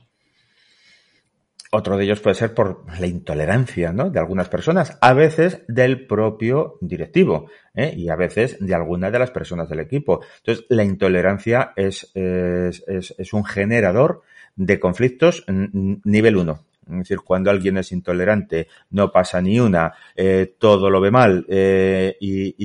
Otro 1.71 1.97
de 1.97 2.05
ellos 2.05 2.19
puede 2.19 2.35
ser 2.35 2.55
por 2.55 2.83
la 2.99 3.05
intolerancia 3.05 3.93
¿no? 3.93 4.09
de 4.09 4.19
algunas 4.19 4.49
personas, 4.49 4.97
a 5.01 5.13
veces 5.13 5.63
del 5.67 6.07
propio 6.07 6.77
directivo 6.81 7.51
¿eh? 7.75 7.93
y 7.95 8.09
a 8.09 8.15
veces 8.15 8.57
de 8.59 8.73
alguna 8.73 9.11
de 9.11 9.19
las 9.19 9.29
personas 9.29 9.69
del 9.69 9.81
equipo. 9.81 10.21
Entonces, 10.37 10.65
la 10.69 10.83
intolerancia 10.83 11.73
es, 11.75 12.11
es, 12.15 12.83
es 12.87 13.33
un 13.33 13.45
generador 13.45 14.23
de 14.55 14.79
conflictos 14.79 15.45
nivel 15.47 16.37
1. 16.37 16.65
Es 16.89 16.97
decir, 16.97 17.19
cuando 17.19 17.51
alguien 17.51 17.77
es 17.77 17.91
intolerante, 17.91 18.67
no 18.91 19.11
pasa 19.11 19.41
ni 19.41 19.59
una, 19.59 19.93
eh, 20.15 20.55
todo 20.57 20.89
lo 20.89 20.99
ve 20.99 21.11
mal 21.11 21.45
eh, 21.47 22.17
y, 22.19 22.55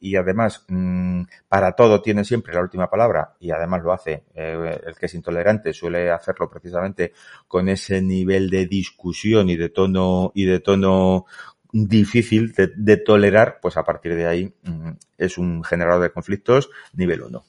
y, 0.00 0.16
además 0.16 0.64
mm, 0.68 1.22
para 1.48 1.72
todo 1.72 2.00
tiene 2.00 2.24
siempre 2.24 2.54
la 2.54 2.62
última 2.62 2.88
palabra 2.88 3.34
y 3.38 3.50
además 3.50 3.82
lo 3.82 3.92
hace. 3.92 4.24
Eh, 4.34 4.80
el 4.86 4.94
que 4.94 5.06
es 5.06 5.14
intolerante 5.14 5.72
suele 5.72 6.10
hacerlo 6.10 6.48
precisamente 6.48 7.12
con 7.46 7.68
ese 7.68 8.00
nivel 8.00 8.48
de 8.50 8.66
discusión 8.66 9.50
y 9.50 9.56
de 9.56 9.68
tono 9.68 10.32
y 10.34 10.46
de 10.46 10.60
tono 10.60 11.26
difícil 11.72 12.52
de, 12.52 12.96
tolerar, 12.96 13.58
pues 13.60 13.76
a 13.76 13.84
partir 13.84 14.14
de 14.16 14.26
ahí 14.26 14.52
mm, 14.62 14.90
es 15.18 15.38
un 15.38 15.62
generador 15.62 16.02
de 16.02 16.10
conflictos 16.10 16.70
nivel 16.94 17.22
1. 17.22 17.44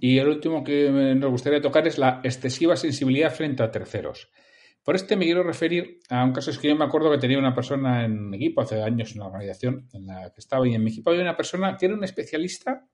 Y 0.00 0.18
el 0.18 0.28
último 0.28 0.62
que 0.62 0.90
nos 0.90 1.30
gustaría 1.30 1.60
tocar 1.60 1.86
es 1.86 1.98
la 1.98 2.20
excesiva 2.22 2.76
sensibilidad 2.76 3.32
frente 3.32 3.62
a 3.62 3.70
terceros. 3.70 4.30
Por 4.82 4.96
este 4.96 5.16
me 5.16 5.24
quiero 5.24 5.42
referir 5.42 6.00
a 6.08 6.24
un 6.24 6.32
caso, 6.32 6.50
es 6.50 6.58
que 6.58 6.68
yo 6.68 6.76
me 6.76 6.84
acuerdo 6.84 7.10
que 7.10 7.18
tenía 7.18 7.38
una 7.38 7.54
persona 7.54 8.04
en 8.04 8.30
mi 8.30 8.36
equipo 8.36 8.62
hace 8.62 8.80
años 8.80 9.12
en 9.12 9.18
la 9.18 9.26
organización 9.26 9.88
en 9.92 10.06
la 10.06 10.32
que 10.32 10.40
estaba 10.40 10.66
y 10.66 10.74
en 10.74 10.82
mi 10.82 10.90
equipo 10.90 11.10
había 11.10 11.22
una 11.22 11.36
persona 11.36 11.76
que 11.76 11.86
era 11.86 11.94
un 11.94 12.04
especialista, 12.04 12.86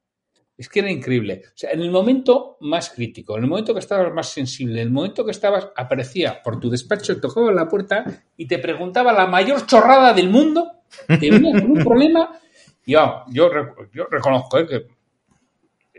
es 0.56 0.68
que 0.68 0.80
era 0.80 0.90
increíble. 0.90 1.42
O 1.46 1.56
sea, 1.56 1.70
en 1.70 1.82
el 1.82 1.90
momento 1.90 2.56
más 2.60 2.90
crítico, 2.90 3.36
en 3.36 3.44
el 3.44 3.50
momento 3.50 3.74
que 3.74 3.80
estabas 3.80 4.12
más 4.12 4.28
sensible, 4.28 4.80
en 4.80 4.88
el 4.88 4.92
momento 4.92 5.24
que 5.24 5.30
estabas, 5.30 5.68
aparecía 5.76 6.42
por 6.42 6.58
tu 6.58 6.70
despacho, 6.70 7.20
tocaba 7.20 7.52
la 7.52 7.68
puerta 7.68 8.04
y 8.36 8.46
te 8.46 8.58
preguntaba 8.58 9.12
la 9.12 9.26
mayor 9.26 9.66
chorrada 9.66 10.12
del 10.14 10.30
mundo, 10.30 10.82
te 11.06 11.30
venía 11.30 11.60
con 11.60 11.70
un 11.70 11.84
problema 11.84 12.40
y 12.86 12.92
yo, 12.92 13.24
yo, 13.28 13.48
reconozco 14.10 14.58
¿eh? 14.58 14.66
que 14.66 14.86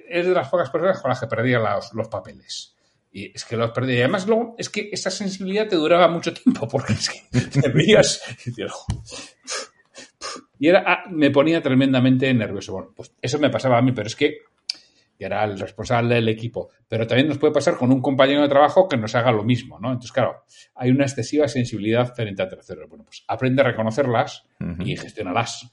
es 0.10 0.26
de 0.26 0.34
las 0.34 0.50
pocas 0.50 0.70
personas 0.70 1.02
con 1.02 1.10
las 1.10 1.20
que 1.20 1.28
perdía 1.28 1.60
los, 1.60 2.08
papeles. 2.08 2.76
Y 3.12 3.32
es 3.36 3.46
que 3.46 3.56
los 3.56 3.72
perdí. 3.72 3.94
Y 3.94 4.00
además, 4.00 4.28
luego, 4.28 4.56
es 4.58 4.70
que 4.70 4.90
esa 4.92 5.10
sensibilidad 5.10 5.68
te 5.68 5.76
duraba 5.76 6.08
mucho 6.08 6.34
tiempo, 6.34 6.68
porque 6.72 6.94
es 6.94 7.10
que 7.10 7.40
te 7.40 7.70
veías 7.70 8.22
y 10.60 10.68
era, 10.68 10.84
ah, 10.86 11.04
me 11.10 11.32
ponía 11.32 11.62
tremendamente 11.62 12.34
nervioso. 12.34 12.74
Bueno, 12.74 12.94
pues 12.96 13.14
eso 13.22 13.40
me 13.40 13.50
pasaba 13.50 13.78
a 13.78 13.82
mí, 13.82 13.92
pero 13.92 14.08
es 14.08 14.16
que 14.16 14.40
era 15.18 15.44
el 15.44 15.60
responsable 15.60 16.16
del 16.16 16.30
equipo. 16.30 16.70
Pero 16.88 17.08
también 17.08 17.28
nos 17.28 17.38
puede 17.38 17.54
pasar 17.54 17.78
con 17.78 17.92
un 17.92 18.02
compañero 18.02 18.42
de 18.42 18.50
trabajo 18.50 18.88
que 18.88 18.98
nos 18.98 19.16
haga 19.16 19.32
lo 19.32 19.44
mismo, 19.44 19.80
¿no? 19.80 19.90
Entonces, 19.90 20.12
claro, 20.12 20.44
hay 20.76 20.92
una 20.92 21.06
excesiva 21.06 21.48
sensibilidad 21.48 22.14
frente 22.14 22.42
a 22.42 22.50
terceros. 22.50 22.90
Bueno, 22.90 23.06
pues 23.06 23.24
aprende 23.28 23.62
a 23.62 23.66
reconocerlas 23.66 24.46
y 24.80 24.96
gestionarlas. 24.98 25.72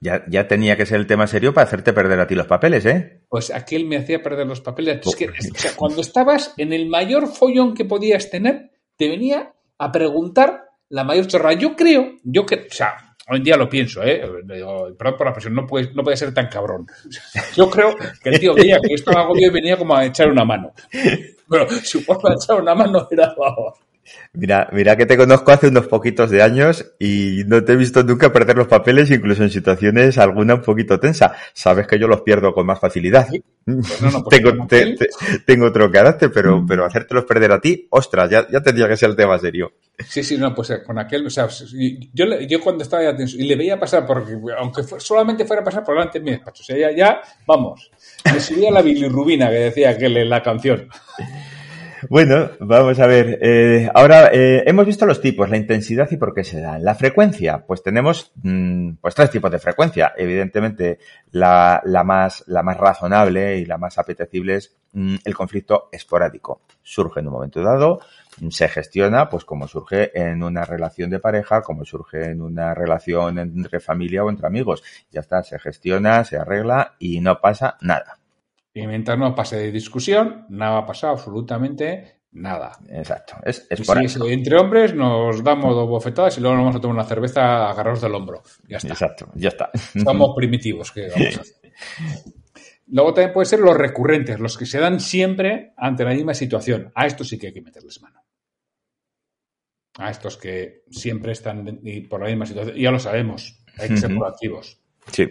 Ya, 0.00 0.24
ya 0.28 0.46
tenía 0.46 0.76
que 0.76 0.84
ser 0.84 1.00
el 1.00 1.06
tema 1.06 1.26
serio 1.26 1.54
para 1.54 1.66
hacerte 1.66 1.92
perder 1.92 2.20
a 2.20 2.26
ti 2.26 2.34
los 2.34 2.46
papeles, 2.46 2.84
¿eh? 2.84 3.22
Pues 3.28 3.50
aquel 3.50 3.86
me 3.86 3.96
hacía 3.96 4.22
perder 4.22 4.46
los 4.46 4.60
papeles. 4.60 5.00
Es 5.06 5.16
que, 5.16 5.28
cuando 5.76 6.02
estabas 6.02 6.52
en 6.58 6.72
el 6.72 6.88
mayor 6.88 7.28
follón 7.28 7.74
que 7.74 7.84
podías 7.84 8.30
tener, 8.30 8.72
te 8.96 9.08
venía 9.08 9.54
a 9.78 9.92
preguntar 9.92 10.64
la 10.90 11.04
mayor 11.04 11.26
chorra. 11.26 11.54
Yo 11.54 11.74
creo, 11.74 12.14
yo 12.24 12.44
que, 12.44 12.66
o 12.70 12.74
sea, 12.74 13.16
hoy 13.28 13.38
en 13.38 13.44
día 13.44 13.56
lo 13.56 13.68
pienso, 13.68 14.02
¿eh? 14.02 14.20
perdón 14.98 15.16
por 15.16 15.26
la 15.26 15.32
presión, 15.32 15.54
no 15.54 15.66
puede, 15.66 15.92
no 15.94 16.02
puede 16.02 16.16
ser 16.16 16.32
tan 16.34 16.48
cabrón. 16.48 16.86
Yo 17.54 17.70
creo 17.70 17.94
que 18.22 18.30
el 18.30 18.38
tío 18.38 18.54
veía 18.54 18.78
que 18.86 18.94
esto 18.94 19.10
hago 19.16 19.34
yo 19.34 19.48
y 19.48 19.50
venía 19.50 19.76
como 19.76 19.96
a 19.96 20.04
echar 20.04 20.28
una 20.28 20.44
mano. 20.44 20.72
Pero 21.48 21.68
su 21.82 22.02
forma 22.02 22.30
de 22.30 22.36
echar 22.36 22.60
una 22.60 22.74
mano 22.74 23.08
era, 23.10 23.34
Mira, 24.32 24.68
mira 24.72 24.96
que 24.96 25.06
te 25.06 25.16
conozco 25.16 25.52
hace 25.52 25.68
unos 25.68 25.86
poquitos 25.86 26.30
de 26.30 26.42
años 26.42 26.92
y 26.98 27.42
no 27.46 27.64
te 27.64 27.72
he 27.72 27.76
visto 27.76 28.02
nunca 28.02 28.32
perder 28.32 28.56
los 28.56 28.68
papeles, 28.68 29.10
incluso 29.10 29.42
en 29.42 29.50
situaciones 29.50 30.18
alguna 30.18 30.54
un 30.54 30.62
poquito 30.62 31.00
tensa. 31.00 31.34
Sabes 31.52 31.86
que 31.86 31.98
yo 31.98 32.06
los 32.08 32.22
pierdo 32.22 32.52
con 32.52 32.66
más 32.66 32.80
facilidad. 32.80 33.28
Pues 33.66 34.40
pues 34.68 34.94
tengo, 35.44 35.66
otro 35.66 35.90
carácter, 35.90 36.30
pero, 36.32 36.60
mm. 36.62 36.66
pero 36.68 36.84
hacértelos 36.84 37.24
perder 37.24 37.50
a 37.50 37.60
ti, 37.60 37.88
ostras, 37.90 38.30
ya, 38.30 38.46
ya 38.48 38.60
tendría 38.60 38.86
que 38.86 38.96
ser 38.96 39.10
el 39.10 39.16
tema 39.16 39.36
serio. 39.40 39.72
Sí, 40.06 40.22
sí, 40.22 40.38
no, 40.38 40.54
pues 40.54 40.70
eh, 40.70 40.84
con 40.84 40.96
aquel, 41.00 41.26
o 41.26 41.30
sea, 41.30 41.48
yo, 42.12 42.26
yo 42.40 42.60
cuando 42.60 42.84
estaba 42.84 43.02
ya 43.02 43.16
tenso 43.16 43.36
y 43.36 43.42
le 43.42 43.56
veía 43.56 43.76
pasar, 43.76 44.06
porque 44.06 44.38
aunque 44.56 44.84
solamente 44.98 45.44
fuera 45.44 45.62
a 45.62 45.64
pasar 45.64 45.82
por 45.82 45.96
delante 45.96 46.20
de 46.20 46.24
mi 46.24 46.30
despacho, 46.30 46.62
o 46.62 46.64
sea, 46.64 46.78
ya, 46.78 46.96
ya 46.96 47.20
vamos, 47.44 47.90
me 48.32 48.38
subía 48.38 48.70
la 48.70 48.82
bilirrubina 48.82 49.48
que 49.48 49.56
decía 49.56 49.90
aquel 49.90 50.16
en 50.16 50.30
la 50.30 50.42
canción. 50.44 50.88
Bueno, 52.10 52.50
vamos 52.60 52.98
a 53.00 53.06
ver. 53.06 53.38
Eh, 53.40 53.90
ahora 53.94 54.28
eh, 54.32 54.64
hemos 54.66 54.86
visto 54.86 55.06
los 55.06 55.20
tipos, 55.20 55.48
la 55.48 55.56
intensidad 55.56 56.08
y 56.10 56.16
por 56.16 56.34
qué 56.34 56.44
se 56.44 56.60
dan. 56.60 56.84
La 56.84 56.94
frecuencia, 56.94 57.64
pues 57.66 57.82
tenemos 57.82 58.32
mm, 58.42 58.96
pues 59.00 59.14
tres 59.14 59.30
tipos 59.30 59.50
de 59.50 59.58
frecuencia. 59.58 60.12
Evidentemente, 60.16 60.98
la, 61.30 61.80
la, 61.84 62.04
más, 62.04 62.44
la 62.46 62.62
más 62.62 62.76
razonable 62.76 63.58
y 63.58 63.64
la 63.64 63.78
más 63.78 63.98
apetecible 63.98 64.56
es 64.56 64.76
mm, 64.92 65.16
el 65.24 65.34
conflicto 65.34 65.88
esporádico. 65.90 66.62
Surge 66.82 67.20
en 67.20 67.28
un 67.28 67.32
momento 67.32 67.62
dado, 67.62 68.00
se 68.50 68.68
gestiona, 68.68 69.28
pues 69.28 69.44
como 69.44 69.66
surge 69.66 70.10
en 70.18 70.42
una 70.42 70.64
relación 70.64 71.10
de 71.10 71.18
pareja, 71.18 71.62
como 71.62 71.84
surge 71.84 72.30
en 72.30 72.42
una 72.42 72.74
relación 72.74 73.38
entre 73.38 73.80
familia 73.80 74.22
o 74.22 74.30
entre 74.30 74.46
amigos. 74.46 74.82
Ya 75.10 75.20
está, 75.20 75.42
se 75.42 75.58
gestiona, 75.58 76.24
se 76.24 76.36
arregla 76.36 76.94
y 76.98 77.20
no 77.20 77.40
pasa 77.40 77.76
nada. 77.80 78.18
Y 78.76 78.86
mientras 78.86 79.18
no 79.18 79.34
pase 79.34 79.56
de 79.56 79.72
discusión, 79.72 80.44
nada 80.50 80.72
va 80.72 80.78
a 80.80 80.86
pasar 80.86 81.12
absolutamente 81.12 82.20
nada. 82.32 82.78
Exacto. 82.90 83.36
Es, 83.42 83.66
es 83.70 83.88
entre 84.20 84.58
hombres 84.58 84.94
nos 84.94 85.42
damos 85.42 85.74
dos 85.74 85.88
bofetadas 85.88 86.36
y 86.36 86.42
luego 86.42 86.56
nos 86.56 86.64
vamos 86.64 86.76
a 86.76 86.80
tomar 86.80 86.96
una 86.96 87.04
cerveza 87.04 87.70
agarrados 87.70 88.02
del 88.02 88.14
hombro. 88.14 88.42
Ya 88.68 88.76
está. 88.76 88.92
Exacto, 88.92 89.32
ya 89.34 89.48
está. 89.48 89.70
Somos 89.74 90.28
primitivos, 90.36 90.92
que 90.92 91.08
vamos 91.08 91.38
a 91.38 91.40
hacer. 91.40 91.54
Luego 92.88 93.14
también 93.14 93.32
pueden 93.32 93.48
ser 93.48 93.60
los 93.60 93.74
recurrentes, 93.74 94.38
los 94.40 94.58
que 94.58 94.66
se 94.66 94.78
dan 94.78 95.00
siempre 95.00 95.72
ante 95.78 96.04
la 96.04 96.12
misma 96.12 96.34
situación. 96.34 96.92
A 96.94 97.06
estos 97.06 97.30
sí 97.30 97.38
que 97.38 97.46
hay 97.46 97.52
que 97.54 97.62
meterles 97.62 98.02
mano. 98.02 98.22
A 99.96 100.10
estos 100.10 100.36
que 100.36 100.82
siempre 100.90 101.32
están 101.32 101.80
por 102.10 102.20
la 102.20 102.26
misma 102.26 102.44
situación. 102.44 102.76
Ya 102.76 102.90
lo 102.90 102.98
sabemos, 102.98 103.58
hay 103.78 103.88
que 103.88 103.96
ser 103.96 104.14
proactivos. 104.14 104.78
Sí. 105.10 105.26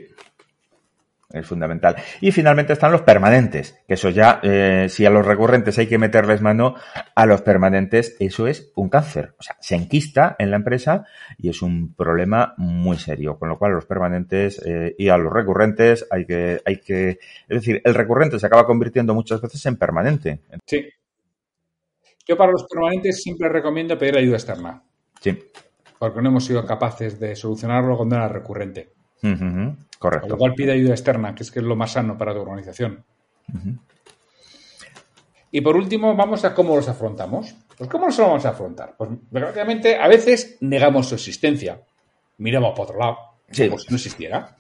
Es 1.36 1.46
fundamental. 1.46 1.96
Y 2.22 2.32
finalmente 2.32 2.74
están 2.74 2.92
los 2.92 3.02
permanentes, 3.02 3.82
que 3.88 3.96
eso 3.96 4.10
ya, 4.10 4.40
eh, 4.44 4.88
si 4.90 5.06
a 5.06 5.10
los 5.10 5.26
recurrentes 5.26 5.78
hay 5.78 5.88
que 5.88 5.98
meterles 5.98 6.42
mano, 6.42 6.76
a 7.16 7.26
los 7.26 7.42
permanentes 7.42 8.16
eso 8.20 8.48
es 8.48 8.72
un 8.76 8.90
cáncer. 8.90 9.36
O 9.40 9.44
sea, 9.44 9.58
se 9.60 9.76
enquista 9.76 10.36
en 10.40 10.52
la 10.52 10.58
empresa 10.58 11.06
y 11.38 11.50
es 11.50 11.62
un 11.62 11.94
problema 11.94 12.54
muy 12.58 12.98
serio. 12.98 13.38
Con 13.38 13.50
lo 13.50 13.58
cual, 13.58 13.74
los 13.74 13.86
permanentes 13.86 14.62
eh, 14.66 14.96
y 14.98 15.10
a 15.10 15.18
los 15.18 15.32
recurrentes 15.32 16.08
hay 16.10 16.26
que, 16.26 16.62
hay 16.66 16.80
que, 16.80 17.10
es 17.10 17.20
decir, 17.48 17.82
el 17.84 17.94
recurrente 17.94 18.40
se 18.40 18.48
acaba 18.48 18.66
convirtiendo 18.66 19.14
muchas 19.14 19.42
veces 19.42 19.66
en 19.66 19.78
permanente. 19.78 20.42
Sí. 20.66 20.86
Yo 22.28 22.36
para 22.38 22.52
los 22.52 22.66
permanentes 22.66 23.22
siempre 23.22 23.50
recomiendo 23.50 23.98
pedir 23.98 24.18
ayuda 24.18 24.38
externa. 24.38 24.84
Sí. 25.22 25.38
Porque 26.00 26.22
no 26.22 26.30
hemos 26.30 26.46
sido 26.46 26.66
capaces 26.66 27.20
de 27.20 27.36
solucionarlo 27.36 27.98
cuando 27.98 28.16
era 28.16 28.28
recurrente. 28.28 28.95
Correcto. 30.00 30.28
Con 30.28 30.30
lo 30.30 30.38
cual 30.38 30.54
pide 30.54 30.74
ayuda 30.74 30.92
externa, 30.92 31.34
que 31.34 31.44
es 31.44 31.52
que 31.52 31.60
es 31.60 31.66
lo 31.66 31.76
más 31.76 31.92
sano 31.92 32.18
para 32.18 32.34
tu 32.34 32.42
organización. 32.42 33.04
Y 35.52 35.62
por 35.62 35.76
último, 35.76 36.16
vamos 36.16 36.44
a 36.44 36.54
cómo 36.54 36.76
los 36.76 36.88
afrontamos. 36.90 37.56
Pues 37.78 37.90
¿cómo 37.90 38.06
los 38.06 38.18
vamos 38.18 38.46
a 38.46 38.50
afrontar? 38.50 38.96
Pues 38.98 39.10
desgraciadamente 39.30 39.98
a 39.98 40.08
veces 40.08 40.58
negamos 40.62 41.10
su 41.10 41.16
existencia. 41.16 41.82
Miramos 42.38 42.72
para 42.72 42.84
otro 42.84 43.00
lado, 43.00 43.18
como 43.48 43.80
si 43.80 43.90
no 43.90 43.96
existiera. 43.96 44.56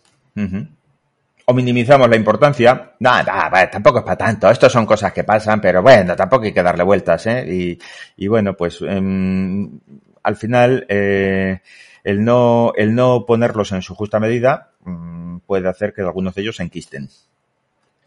O 1.47 1.53
minimizamos 1.53 2.09
la 2.09 2.15
importancia. 2.15 2.93
Nada, 2.99 3.69
tampoco 3.69 3.99
es 3.99 4.03
para 4.03 4.17
tanto. 4.17 4.49
Estas 4.49 4.71
son 4.71 4.85
cosas 4.85 5.13
que 5.13 5.23
pasan, 5.23 5.61
pero 5.61 5.81
bueno, 5.81 6.15
tampoco 6.15 6.45
hay 6.45 6.53
que 6.53 6.63
darle 6.63 6.83
vueltas, 6.83 7.27
¿eh? 7.27 7.77
Y, 8.17 8.27
bueno, 8.27 8.53
pues 8.55 8.81
em, 8.81 9.79
al 10.25 10.35
final 10.35 10.85
eh, 10.89 11.61
el, 12.03 12.23
no, 12.23 12.73
el 12.75 12.95
no 12.95 13.25
ponerlos 13.25 13.71
en 13.71 13.83
su 13.83 13.93
justa 13.93 14.19
medida 14.19 14.71
mm, 14.83 15.37
puede 15.45 15.69
hacer 15.69 15.93
que 15.93 16.01
algunos 16.01 16.33
de 16.33 16.41
ellos 16.41 16.55
se 16.55 16.63
enquisten. 16.63 17.09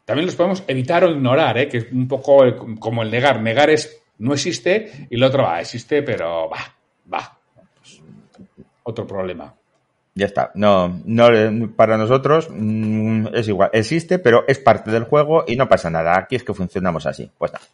También 0.05 0.27
los 0.27 0.35
podemos 0.35 0.65
evitar 0.67 1.05
o 1.05 1.11
ignorar, 1.11 1.59
¿eh? 1.59 1.69
que 1.69 1.79
es 1.79 1.93
un 1.93 2.09
poco 2.09 2.45
como 2.81 3.03
el 3.03 3.11
negar. 3.11 3.41
Negar 3.41 3.71
es 3.71 4.03
no 4.19 4.35
existe 4.35 5.07
y 5.09 5.15
el 5.15 5.23
otro 5.23 5.45
va, 5.45 5.61
existe, 5.61 6.03
pero 6.03 6.51
va, 6.51 6.59
va. 7.13 7.39
otro 8.83 9.07
problema. 9.07 9.55
Ya 10.15 10.27
está. 10.27 10.51
No, 10.55 11.01
no, 11.05 11.29
para 11.77 11.97
nosotros 11.97 12.49
mm, 12.51 13.29
es 13.35 13.47
igual. 13.47 13.71
Existe, 13.73 14.19
pero 14.19 14.45
es 14.49 14.59
parte 14.59 14.91
del 14.91 15.05
juego 15.05 15.45
y 15.47 15.55
no 15.55 15.69
pasa 15.69 15.91
nada. 15.91 16.19
Aquí 16.19 16.35
es 16.35 16.43
que 16.43 16.55
funcionamos 16.55 17.07
así. 17.07 17.31
Pues 17.39 17.53
nada. 17.53 17.65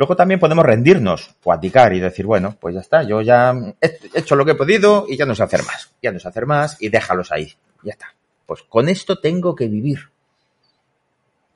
Luego 0.00 0.16
también 0.16 0.40
podemos 0.40 0.64
rendirnos 0.64 1.36
o 1.44 1.52
abdicar 1.52 1.92
y 1.92 2.00
decir, 2.00 2.24
bueno, 2.24 2.56
pues 2.58 2.74
ya 2.74 2.80
está, 2.80 3.02
yo 3.02 3.20
ya 3.20 3.52
he 3.82 3.98
hecho 4.14 4.34
lo 4.34 4.46
que 4.46 4.52
he 4.52 4.54
podido 4.54 5.04
y 5.06 5.18
ya 5.18 5.26
no 5.26 5.34
sé 5.34 5.42
hacer 5.42 5.62
más. 5.66 5.94
Ya 6.00 6.10
no 6.10 6.18
sé 6.18 6.26
hacer 6.26 6.46
más 6.46 6.80
y 6.80 6.88
déjalos 6.88 7.30
ahí. 7.30 7.52
Ya 7.82 7.92
está. 7.92 8.06
Pues 8.46 8.62
con 8.62 8.88
esto 8.88 9.18
tengo 9.18 9.54
que 9.54 9.68
vivir. 9.68 10.08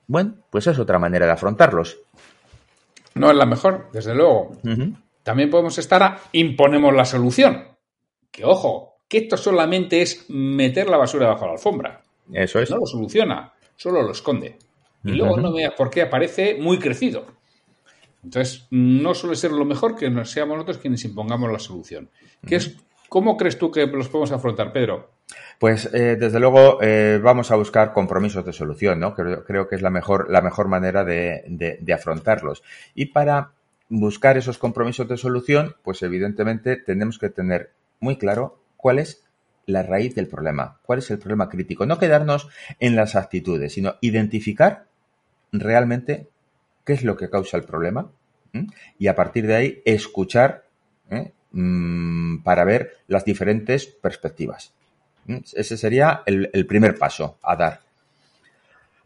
Bueno, 0.08 0.34
pues 0.50 0.66
es 0.66 0.78
otra 0.78 0.98
manera 0.98 1.24
de 1.24 1.32
afrontarlos. 1.32 1.96
No 3.14 3.30
es 3.30 3.36
la 3.38 3.46
mejor, 3.46 3.88
desde 3.94 4.14
luego. 4.14 4.50
También 5.22 5.48
podemos 5.48 5.78
estar 5.78 6.02
a 6.02 6.20
imponemos 6.32 6.94
la 6.94 7.06
solución. 7.06 7.68
Que 8.30 8.44
ojo, 8.44 8.98
que 9.08 9.20
esto 9.20 9.38
solamente 9.38 10.02
es 10.02 10.26
meter 10.28 10.90
la 10.90 10.98
basura 10.98 11.28
bajo 11.28 11.46
la 11.46 11.52
alfombra. 11.52 12.02
Eso 12.30 12.60
es. 12.60 12.70
No 12.70 12.76
lo 12.76 12.84
soluciona, 12.84 13.54
solo 13.74 14.02
lo 14.02 14.12
esconde. 14.12 14.58
Y 15.02 15.12
luego 15.12 15.38
no 15.38 15.50
veas 15.50 15.72
por 15.72 15.88
qué 15.88 16.02
aparece 16.02 16.58
muy 16.60 16.78
crecido. 16.78 17.42
Entonces, 18.24 18.66
no 18.70 19.14
suele 19.14 19.36
ser 19.36 19.52
lo 19.52 19.64
mejor 19.64 19.96
que 19.96 20.06
seamos 20.24 20.56
nosotros 20.56 20.78
quienes 20.78 21.04
impongamos 21.04 21.52
la 21.52 21.58
solución. 21.58 22.08
¿Qué 22.46 22.56
es, 22.56 22.76
¿Cómo 23.08 23.36
crees 23.36 23.58
tú 23.58 23.70
que 23.70 23.86
los 23.86 24.08
podemos 24.08 24.32
afrontar, 24.32 24.72
Pedro? 24.72 25.10
Pues 25.58 25.88
eh, 25.94 26.16
desde 26.18 26.40
luego 26.40 26.82
eh, 26.82 27.20
vamos 27.22 27.50
a 27.50 27.56
buscar 27.56 27.92
compromisos 27.92 28.44
de 28.44 28.52
solución, 28.52 28.98
¿no? 28.98 29.14
Creo, 29.14 29.68
que 29.68 29.76
es 29.76 29.82
la 29.82 29.90
mejor, 29.90 30.30
la 30.30 30.40
mejor 30.40 30.68
manera 30.68 31.04
de, 31.04 31.44
de, 31.80 31.92
afrontarlos. 31.92 32.62
Y 32.94 33.06
para 33.06 33.52
buscar 33.88 34.36
esos 34.36 34.58
compromisos 34.58 35.08
de 35.08 35.16
solución, 35.16 35.76
pues 35.82 36.02
evidentemente 36.02 36.76
tenemos 36.76 37.18
que 37.18 37.30
tener 37.30 37.72
muy 38.00 38.16
claro 38.16 38.58
cuál 38.76 38.98
es 38.98 39.24
la 39.66 39.82
raíz 39.82 40.14
del 40.14 40.26
problema, 40.26 40.80
cuál 40.82 40.98
es 40.98 41.10
el 41.10 41.18
problema 41.18 41.48
crítico. 41.48 41.86
No 41.86 41.98
quedarnos 41.98 42.48
en 42.80 42.96
las 42.96 43.14
actitudes, 43.14 43.72
sino 43.74 43.94
identificar 44.00 44.86
realmente 45.52 46.28
qué 46.84 46.92
es 46.92 47.02
lo 47.02 47.16
que 47.16 47.30
causa 47.30 47.56
el 47.56 47.64
problema 47.64 48.10
y 48.98 49.08
a 49.08 49.16
partir 49.16 49.46
de 49.46 49.56
ahí 49.56 49.82
escuchar 49.84 50.64
¿eh? 51.10 51.32
mm, 51.50 52.42
para 52.42 52.64
ver 52.64 52.98
las 53.08 53.24
diferentes 53.24 53.86
perspectivas. 53.86 54.72
Ese 55.54 55.76
sería 55.76 56.22
el, 56.26 56.66
primer 56.66 56.96
paso 56.98 57.38
a 57.42 57.56
dar. 57.56 57.80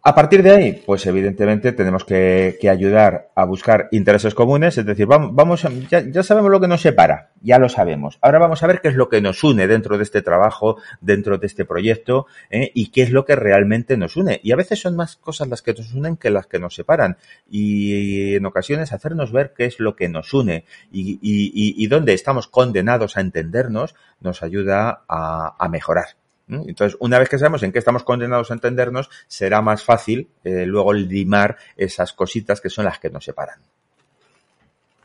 A 0.09 0.14
partir 0.14 0.42
de 0.42 0.53
ahí, 0.53 0.83
pues 0.87 1.05
evidentemente 1.05 1.73
tenemos 1.73 2.03
que, 2.03 2.59
ayudar 2.66 3.29
a 3.35 3.44
buscar 3.44 3.88
intereses 3.92 4.35
comunes, 4.35 4.79
es 4.79 4.87
decir, 4.87 5.05
vamos, 5.05 5.35
vamos 5.35 5.66
ya, 5.90 6.23
sabemos 6.23 6.51
lo 6.51 6.62
que 6.62 6.66
nos 6.66 6.81
separa, 6.81 7.33
ya 7.42 7.59
lo 7.59 7.68
sabemos. 7.68 8.18
Ahora 8.23 8.38
vamos 8.38 8.62
a 8.62 8.66
ver 8.68 8.81
qué 8.81 8.88
es 8.88 8.94
lo 8.94 9.11
que 9.11 9.21
nos 9.21 9.44
une 9.44 9.66
dentro 9.66 9.99
de 9.99 10.05
este 10.05 10.23
trabajo, 10.23 10.79
dentro 11.03 11.37
de 11.37 11.47
este 11.47 11.66
proyecto, 11.66 12.25
¿eh? 12.49 12.71
y 12.73 12.87
qué 12.87 13.03
es 13.03 13.11
lo 13.11 13.27
que 13.27 13.37
realmente 13.37 13.99
nos 13.99 14.16
une. 14.16 14.40
Y 14.42 14.53
a 14.53 14.57
veces 14.57 14.81
son 14.81 14.97
más 14.97 15.16
cosas 15.16 15.49
las 15.49 15.61
que 15.61 15.75
nos 15.75 15.92
unen 15.92 16.16
que 16.16 16.31
las 16.31 16.47
que 16.47 16.59
nos 16.59 16.75
separan. 16.75 17.18
Y 17.47 18.35
en 18.35 18.47
ocasiones 18.47 18.94
hacernos 18.94 19.31
ver 19.31 19.53
qué 19.55 19.66
es 19.66 19.79
lo 19.79 19.94
que 19.94 20.09
nos 20.09 20.33
une 20.33 20.64
y, 20.90 21.18
y, 21.21 21.87
dónde 21.87 22.14
estamos 22.14 22.49
condenados 22.49 23.18
a 23.18 23.21
entendernos 23.21 23.94
nos 24.23 24.42
ayuda 24.42 25.03
a 25.07 25.68
mejorar. 25.71 26.16
Entonces, 26.49 26.97
una 27.01 27.19
vez 27.19 27.29
que 27.29 27.39
sabemos 27.39 27.63
en 27.63 27.73
qué 27.73 27.79
estamos 27.79 28.05
condenados 28.05 28.51
a 28.51 28.55
entendernos, 28.55 29.11
será 29.27 29.61
más 29.61 29.85
fácil 29.85 30.29
eh, 30.45 30.65
luego 30.67 30.93
limar 30.93 31.57
esas 31.77 32.13
cositas 32.13 32.61
que 32.61 32.71
son 32.71 32.87
las 32.87 32.99
que 32.99 33.11
nos 33.11 33.25
separan. 33.25 33.61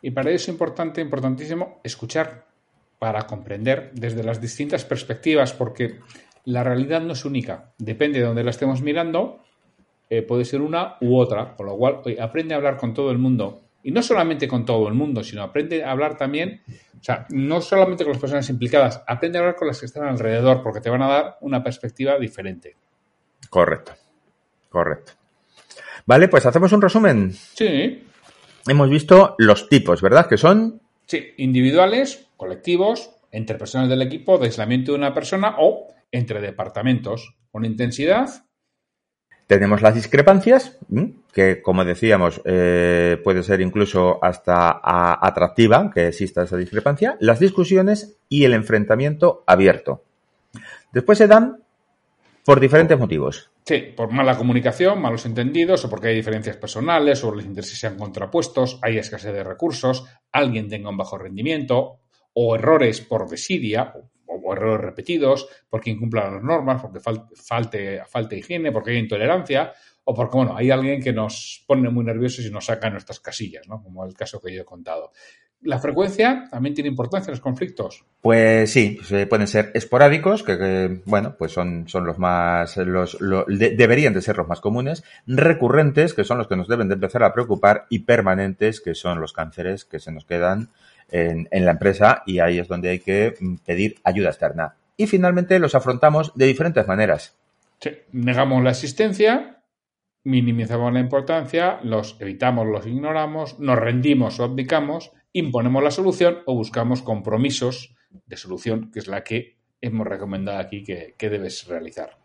Y 0.02 0.12
para 0.12 0.30
eso 0.32 0.44
es 0.44 0.48
importante, 0.50 1.02
importantísimo, 1.02 1.80
escuchar 1.84 2.46
para 3.00 3.26
comprender 3.28 3.92
desde 3.94 4.24
las 4.24 4.40
distintas 4.40 4.86
perspectivas, 4.86 5.54
porque 5.54 6.00
la 6.46 6.64
realidad 6.64 7.02
no 7.02 7.14
es 7.14 7.26
única. 7.26 7.72
Depende 7.78 8.20
de 8.20 8.26
dónde 8.26 8.44
la 8.44 8.52
estemos 8.52 8.82
mirando, 8.82 9.40
eh, 10.10 10.22
puede 10.22 10.46
ser 10.46 10.62
una 10.62 10.98
u 11.02 11.18
otra. 11.18 11.56
Con 11.56 11.66
lo 11.66 11.78
cual, 11.78 12.02
aprende 12.20 12.54
a 12.54 12.58
hablar 12.58 12.78
con 12.78 12.94
todo 12.94 13.12
el 13.12 13.18
mundo. 13.18 13.62
Y 13.84 13.92
no 13.92 14.02
solamente 14.02 14.48
con 14.48 14.66
todo 14.66 14.88
el 14.88 14.94
mundo, 14.94 15.24
sino 15.24 15.44
aprende 15.44 15.84
a 15.84 15.92
hablar 15.92 16.18
también 16.18 16.62
o 17.04 17.06
sea, 17.06 17.26
no 17.32 17.60
solamente 17.60 18.06
con 18.06 18.14
las 18.14 18.22
personas 18.22 18.50
implicadas, 18.50 19.04
aprende 19.06 19.38
a 19.38 19.42
hablar 19.42 19.58
con 19.58 19.68
las 19.68 19.78
que 19.78 19.88
están 19.88 20.08
alrededor, 20.08 20.64
porque 20.64 20.80
te 20.80 20.90
van 20.90 21.02
a 21.02 21.10
dar 21.10 21.38
una 21.42 21.62
perspectiva 21.62 22.18
diferente. 22.18 22.78
Correcto, 23.50 23.92
correcto. 24.70 25.12
Vale, 26.06 26.30
pues 26.30 26.46
hacemos 26.46 26.72
un 26.72 26.82
resumen. 26.82 27.34
Sí. 27.34 28.08
Hemos 28.66 28.90
visto 28.90 29.36
los 29.38 29.68
tipos, 29.68 30.02
¿verdad? 30.02 30.28
Que 30.28 30.38
son... 30.38 30.82
Sí, 31.06 31.34
individuales, 31.36 32.30
colectivos, 32.38 33.12
entre 33.32 33.58
personas 33.58 33.90
del 33.90 34.02
equipo, 34.02 34.38
de 34.38 34.46
aislamiento 34.46 34.94
de 34.94 35.00
una 35.00 35.14
persona 35.14 35.56
o 35.60 35.90
entre 36.10 36.40
departamentos, 36.40 37.36
con 37.52 37.66
intensidad 37.66 38.46
tenemos 39.54 39.84
las 39.84 39.94
discrepancias, 39.94 40.80
que 41.32 41.62
como 41.62 41.86
decíamos, 41.86 42.42
eh, 42.44 43.22
puede 43.24 43.44
ser 43.44 43.62
incluso 43.62 44.18
hasta 44.24 44.80
atractiva 45.22 45.92
que 45.94 46.08
exista 46.08 46.42
esa 46.42 46.58
discrepancia, 46.58 47.18
las 47.20 47.40
discusiones 47.40 48.18
y 48.30 48.46
el 48.46 48.54
enfrentamiento 48.54 49.44
abierto. 49.46 50.04
Después 50.92 51.20
se 51.20 51.28
dan 51.28 51.60
por 52.44 52.60
diferentes 52.60 52.98
motivos. 52.98 53.52
Sí, 53.64 53.94
por 53.96 54.12
mala 54.12 54.38
comunicación, 54.38 55.02
malos 55.02 55.26
entendidos, 55.28 55.86
o 55.86 55.90
porque 55.90 56.08
hay 56.10 56.16
diferencias 56.16 56.58
personales, 56.58 57.24
o 57.24 57.32
los 57.32 57.46
intereses 57.46 57.80
sean 57.80 57.98
contrapuestos, 57.98 58.80
hay 58.82 58.98
escasez 58.98 59.34
de 59.34 59.44
recursos, 59.44 60.06
alguien 60.32 60.68
tenga 60.68 60.90
un 60.90 60.98
bajo 60.98 61.18
rendimiento, 61.18 62.00
o 62.34 62.56
errores 62.56 63.02
por 63.02 63.30
desidia, 63.30 63.94
o 64.42 64.54
errores 64.54 64.86
repetidos, 64.86 65.48
porque 65.70 65.92
incumplan 65.92 66.36
las 66.36 66.44
normas, 66.44 66.82
porque 66.82 67.00
falte, 67.00 68.02
falte 68.08 68.38
higiene, 68.38 68.72
porque 68.72 68.92
hay 68.92 68.98
intolerancia, 68.98 69.74
o 70.06 70.14
porque, 70.14 70.38
bueno, 70.38 70.56
hay 70.56 70.70
alguien 70.72 71.02
que 71.02 71.14
nos 71.14 71.64
pone 71.66 71.90
muy 71.90 72.04
nerviosos 72.04 72.46
y 72.46 72.52
nos 72.52 72.66
saca 72.66 72.90
nuestras 72.90 73.20
casillas, 73.20 73.68
¿no? 73.68 73.82
Como 73.82 74.06
el 74.06 74.14
caso 74.16 74.42
que 74.42 74.54
yo 74.54 74.62
he 74.62 74.66
contado. 74.66 75.12
¿La 75.66 75.80
frecuencia 75.80 76.50
también 76.52 76.76
tiene 76.76 76.90
importancia 76.90 77.30
en 77.30 77.36
los 77.36 77.40
conflictos? 77.40 78.04
Pues 78.20 78.70
sí, 78.70 79.00
pues, 79.00 79.28
pueden 79.28 79.48
ser 79.48 79.72
esporádicos, 79.74 80.44
que, 80.44 81.02
bueno, 81.06 81.36
pues 81.38 81.54
son, 81.54 81.88
son 81.88 82.06
los 82.06 82.20
más, 82.20 82.76
los, 82.78 83.18
deberían 83.48 84.14
de 84.14 84.22
ser 84.22 84.36
los 84.36 84.48
más 84.48 84.60
comunes, 84.60 85.06
recurrentes, 85.26 86.14
que 86.14 86.26
son 86.26 86.38
los 86.38 86.48
que 86.48 86.58
nos 86.58 86.68
deben 86.68 86.90
de 86.90 86.96
empezar 86.96 87.24
a 87.24 87.34
preocupar, 87.34 87.86
y 87.90 88.00
permanentes, 88.00 88.82
que 88.82 88.94
son 88.94 89.22
los 89.22 89.32
cánceres 89.32 89.86
que 89.86 90.00
se 90.00 90.12
nos 90.12 90.26
quedan 90.26 90.70
en, 91.10 91.48
la 91.52 91.72
empresa 91.72 92.24
y 92.26 92.40
ahí 92.40 92.60
es 92.60 92.68
donde 92.68 92.90
hay 92.90 93.00
que 93.00 93.36
mm, 93.40 93.56
pedir 93.66 93.96
ayuda 94.04 94.30
externa. 94.30 94.76
Y 94.98 95.08
finalmente 95.08 95.60
los 95.60 95.76
afrontamos 95.76 96.34
de 96.36 96.46
diferentes 96.46 96.88
maneras. 96.88 97.38
negamos 98.12 98.64
la 98.64 98.72
existencia, 98.72 99.64
minimizamos 100.24 100.94
la 100.94 101.00
importancia, 101.00 101.80
los 101.84 102.18
evitamos, 102.20 102.68
los 102.68 102.86
ignoramos, 102.86 103.60
nos 103.60 103.78
rendimos 103.78 104.40
o 104.40 104.44
abdicamos, 104.44 105.12
imponemos 105.34 105.84
la 105.84 105.92
solución 105.92 106.40
o 106.46 106.56
buscamos 106.56 107.02
compromisos 107.02 107.96
de 108.26 108.38
solución, 108.38 108.92
que 108.92 109.00
es 109.00 109.08
la 109.08 109.24
que 109.24 109.58
hemos 109.82 110.08
recomendado 110.08 110.60
aquí 110.60 110.84
que, 110.84 111.16
que 111.18 111.30
debes 111.30 111.68
realizar. 111.68 112.23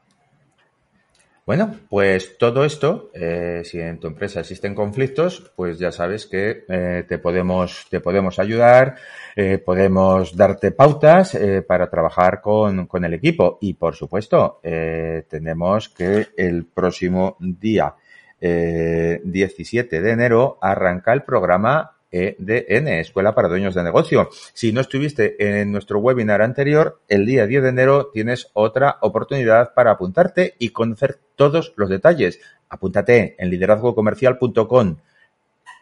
Bueno, 1.49 1.75
pues 1.89 2.37
todo 2.37 2.63
esto, 2.63 3.11
eh, 3.15 3.63
si 3.65 3.81
en 3.81 3.99
tu 3.99 4.07
empresa 4.07 4.41
existen 4.41 4.75
conflictos, 4.75 5.51
pues 5.57 5.79
ya 5.79 5.91
sabes 5.91 6.27
que 6.27 6.67
eh, 6.69 7.07
te 7.09 7.17
podemos 7.17 7.87
te 7.89 8.01
podemos 8.01 8.39
ayudar, 8.39 8.97
eh, 9.35 9.57
podemos 9.57 10.37
darte 10.37 10.73
pautas 10.73 11.39
para 11.67 11.89
trabajar 11.89 12.43
con, 12.43 12.87
con, 12.87 13.03
el 13.07 13.15
equipo. 13.15 13.57
Y 13.63 13.73
por 13.73 13.95
supuesto 13.95 14.61
tenemos 14.63 15.89
que 15.89 16.27
el 16.37 16.67
próximo 16.67 17.39
día 17.41 17.95
17 18.39 20.03
de 20.03 20.11
enero 20.11 20.59
arranca 20.61 21.15
el 21.15 21.23
programa 21.23 21.98
EDN, 22.11 22.89
Escuela 22.89 23.35
para 23.35 23.49
Dueños 23.49 23.75
de 23.75 23.83
Negocio. 23.83 24.29
Si 24.55 24.73
no 24.73 24.81
estuviste 24.81 25.61
en 25.61 25.73
nuestro 25.73 25.99
webinar 25.99 26.43
anterior, 26.43 27.01
el 27.09 27.27
día 27.27 27.47
10 27.47 27.63
de 27.63 27.69
enero 27.69 28.11
tienes 28.13 28.51
otra 28.55 28.99
oportunidad 29.01 29.75
para 29.75 29.93
apuntarte 29.93 30.55
y 30.59 30.71
conocer 30.71 31.19
todos 31.37 31.73
los 31.77 31.89
detalles. 31.89 32.41
Apúntate 32.69 33.37
en 33.39 33.51
liderazgocomercial.com, 33.51 34.97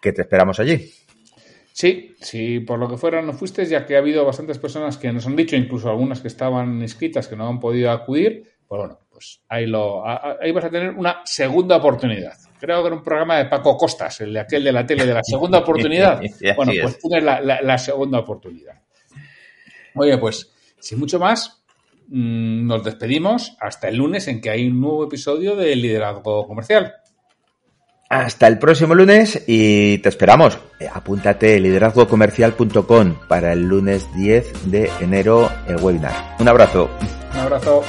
que 0.01 0.13
te 0.13 0.23
esperamos 0.23 0.61
allí. 0.61 0.91
Sí, 1.73 2.15
sí, 2.21 2.61
por 2.61 2.79
lo 2.79 2.89
que 2.89 2.97
fuera 2.97 3.21
no 3.21 3.35
fuiste, 3.35 3.67
ya 3.67 3.85
que 3.85 3.97
ha 3.97 3.99
habido 3.99 4.25
bastantes 4.25 4.59
personas 4.59 4.97
que 4.97 5.13
nos 5.13 5.27
han 5.27 5.37
dicho, 5.37 5.57
incluso 5.57 5.91
algunas 5.91 6.21
que 6.21 6.29
estaban 6.29 6.81
inscritas 6.81 7.29
que 7.29 7.37
no 7.37 7.49
han 7.49 7.61
podido 7.61 7.91
acudir, 7.91 8.51
pues 8.67 8.79
bueno, 8.79 8.99
pues 9.11 9.43
ahí, 9.49 9.67
lo, 9.67 10.03
ahí 10.07 10.53
vas 10.53 10.65
a 10.65 10.71
tener 10.71 10.91
una 10.91 11.21
segunda 11.25 11.77
oportunidad 11.77 12.33
creo 12.59 12.83
que 12.83 12.87
era 12.89 12.97
un 12.97 13.03
programa 13.03 13.39
de 13.39 13.47
Paco 13.47 13.77
Costas, 13.77 14.21
el 14.21 14.33
de 14.33 14.41
aquel 14.41 14.65
de 14.65 14.73
la 14.73 14.87
tele 14.87 15.07
de 15.07 15.15
la 15.15 15.23
segunda 15.23 15.59
oportunidad. 15.59 16.21
bueno, 16.57 16.73
pues 16.83 16.99
tienes 16.99 17.23
la, 17.23 17.41
la, 17.41 17.79
segunda 17.79 18.19
oportunidad. 18.19 18.81
Oye, 19.95 20.19
pues, 20.19 20.53
sin 20.79 20.99
mucho 20.99 21.19
más, 21.19 21.63
mm, 22.09 22.67
nos 22.67 22.85
despedimos 22.85 23.57
hasta 23.61 23.89
el 23.89 23.97
lunes 23.97 24.29
en 24.29 24.41
que 24.41 24.51
hay 24.51 24.67
un 24.67 24.81
nuevo 24.81 25.05
episodio 25.05 25.57
de 25.57 25.75
Liderazgo 25.77 26.47
Comercial. 26.47 26.95
Hasta 28.09 28.47
el 28.47 28.59
próximo 28.59 28.95
lunes 28.95 29.43
y 29.49 29.99
te 29.99 30.09
esperamos. 30.09 30.59
Eh, 30.79 30.89
apúntate 30.93 31.59
liderazgocomercial.com 31.59 33.17
para 33.29 33.53
el 33.53 33.67
lunes 33.67 34.07
10 34.15 34.71
de 34.71 34.91
enero 35.01 35.51
el 35.67 35.77
webinar. 35.77 36.37
Un 36.39 36.49
abrazo. 36.49 36.89
Un 37.33 37.39
abrazo. 37.41 37.83